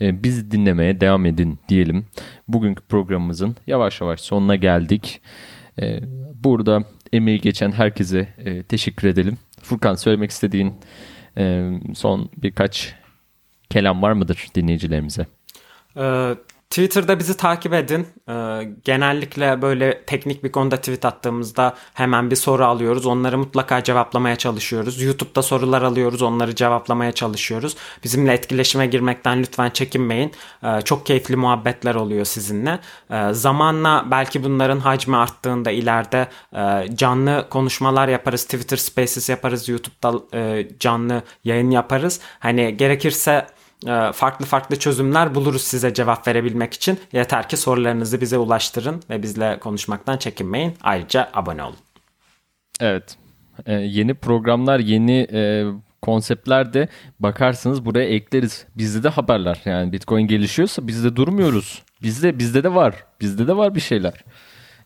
Ee, 0.00 0.22
bizi 0.22 0.50
dinlemeye 0.50 1.00
devam 1.00 1.26
edin 1.26 1.58
diyelim. 1.68 2.06
Bugünkü 2.48 2.82
programımızın 2.82 3.56
yavaş 3.66 4.00
yavaş 4.00 4.20
sonuna 4.20 4.56
geldik. 4.56 5.20
Ee, 5.80 6.00
burada 6.34 6.84
emeği 7.12 7.40
geçen 7.40 7.72
herkese 7.72 8.28
e, 8.38 8.62
teşekkür 8.62 9.08
edelim. 9.08 9.38
Furkan 9.62 9.94
söylemek 9.94 10.30
istediğin 10.30 10.74
e, 11.38 11.70
son 11.94 12.30
birkaç 12.36 12.94
kelam 13.70 14.02
var 14.02 14.12
mıdır 14.12 14.46
dinleyicilerimize? 14.54 15.26
Evet 15.96 16.38
Twitter'da 16.70 17.18
bizi 17.18 17.36
takip 17.36 17.74
edin. 17.74 18.06
Ee, 18.28 18.68
genellikle 18.84 19.62
böyle 19.62 20.02
teknik 20.04 20.44
bir 20.44 20.52
konuda 20.52 20.76
tweet 20.76 21.04
attığımızda 21.04 21.74
hemen 21.94 22.30
bir 22.30 22.36
soru 22.36 22.64
alıyoruz. 22.64 23.06
Onları 23.06 23.38
mutlaka 23.38 23.82
cevaplamaya 23.84 24.36
çalışıyoruz. 24.36 25.02
YouTube'da 25.02 25.42
sorular 25.42 25.82
alıyoruz. 25.82 26.22
Onları 26.22 26.54
cevaplamaya 26.54 27.12
çalışıyoruz. 27.12 27.76
Bizimle 28.04 28.32
etkileşime 28.32 28.86
girmekten 28.86 29.42
lütfen 29.42 29.70
çekinmeyin. 29.70 30.32
Ee, 30.62 30.80
çok 30.80 31.06
keyifli 31.06 31.36
muhabbetler 31.36 31.94
oluyor 31.94 32.24
sizinle. 32.24 32.78
Ee, 33.10 33.32
zamanla 33.32 34.04
belki 34.10 34.44
bunların 34.44 34.80
hacmi 34.80 35.16
arttığında 35.16 35.70
ileride 35.70 36.28
e, 36.56 36.96
canlı 36.96 37.46
konuşmalar 37.50 38.08
yaparız. 38.08 38.44
Twitter 38.44 38.76
Spaces 38.76 39.28
yaparız. 39.28 39.68
YouTube'da 39.68 40.38
e, 40.38 40.68
canlı 40.80 41.22
yayın 41.44 41.70
yaparız. 41.70 42.20
Hani 42.38 42.76
gerekirse 42.76 43.46
farklı 44.12 44.46
farklı 44.46 44.78
çözümler 44.78 45.34
buluruz 45.34 45.62
size 45.62 45.94
cevap 45.94 46.28
verebilmek 46.28 46.74
için. 46.74 46.98
Yeter 47.12 47.48
ki 47.48 47.56
sorularınızı 47.56 48.20
bize 48.20 48.38
ulaştırın 48.38 49.02
ve 49.10 49.22
bizle 49.22 49.58
konuşmaktan 49.58 50.16
çekinmeyin. 50.16 50.74
Ayrıca 50.82 51.30
abone 51.34 51.62
olun. 51.62 51.76
Evet. 52.80 53.16
Ee, 53.66 53.72
yeni 53.72 54.14
programlar, 54.14 54.78
yeni 54.78 55.26
e, 55.32 55.64
konseptler 56.02 56.72
de 56.72 56.88
bakarsınız 57.20 57.84
buraya 57.84 58.08
ekleriz. 58.08 58.66
Bizde 58.76 59.02
de 59.02 59.08
haberler. 59.08 59.60
Yani 59.64 59.92
Bitcoin 59.92 60.26
gelişiyorsa 60.26 60.86
biz 60.86 61.04
de 61.04 61.16
durmuyoruz. 61.16 61.82
Bizde 62.02 62.38
bizde 62.38 62.64
de 62.64 62.74
var. 62.74 62.94
Bizde 63.20 63.48
de 63.48 63.56
var 63.56 63.74
bir 63.74 63.80
şeyler. 63.80 64.24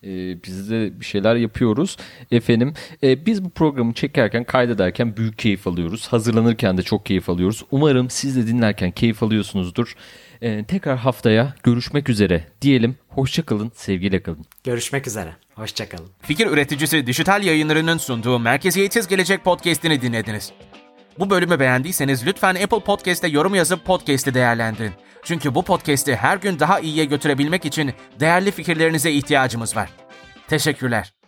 E, 0.05 0.43
biz 0.45 0.71
de 0.71 1.01
bir 1.01 1.05
şeyler 1.05 1.35
yapıyoruz. 1.37 1.97
Efendim 2.31 2.75
e, 3.03 3.27
biz 3.27 3.45
bu 3.45 3.51
programı 3.51 3.93
çekerken 3.93 4.45
kaydederken 4.45 5.17
büyük 5.17 5.39
keyif 5.39 5.67
alıyoruz. 5.67 6.09
Hazırlanırken 6.09 6.79
de 6.79 6.83
çok 6.83 7.07
keyif 7.07 7.29
alıyoruz. 7.29 7.65
Umarım 7.71 8.11
siz 8.11 8.37
de 8.37 8.47
dinlerken 8.47 8.91
keyif 8.91 9.23
alıyorsunuzdur. 9.23 9.95
E, 10.43 10.65
tekrar 10.65 10.99
haftaya 10.99 11.55
görüşmek 11.63 12.09
üzere 12.09 12.45
diyelim. 12.63 12.97
Hoşçakalın, 13.09 13.73
sevgiyle 13.75 14.23
kalın. 14.23 14.45
Görüşmek 14.65 15.07
üzere. 15.07 15.37
Hoşçakalın. 15.55 16.09
Fikir 16.23 16.47
üreticisi 16.47 17.07
Dijital 17.07 17.45
Yayınları'nın 17.45 17.99
sunduğu 17.99 18.39
Merkeziyetsiz 18.39 19.09
Gelecek 19.09 19.45
podcast'ini 19.45 20.03
dinlediniz. 20.03 20.53
Bu 21.19 21.31
bölümü 21.31 21.61
beğendiyseniz 21.61 22.27
lütfen 22.27 22.55
Apple 22.55 22.81
Podcast'te 22.81 23.29
yorum 23.29 23.55
yazıp 23.55 23.85
podcast'i 23.85 24.35
değerlendirin. 24.35 24.93
Çünkü 25.23 25.55
bu 25.55 25.63
podcast'i 25.63 26.17
her 26.17 26.37
gün 26.37 26.59
daha 26.59 26.81
iyiye 26.81 27.05
götürebilmek 27.05 27.65
için 27.65 27.93
değerli 28.21 28.51
fikirlerinize 28.51 29.13
ihtiyacımız 29.13 29.77
var. 29.77 29.91
Teşekkürler. 30.49 31.22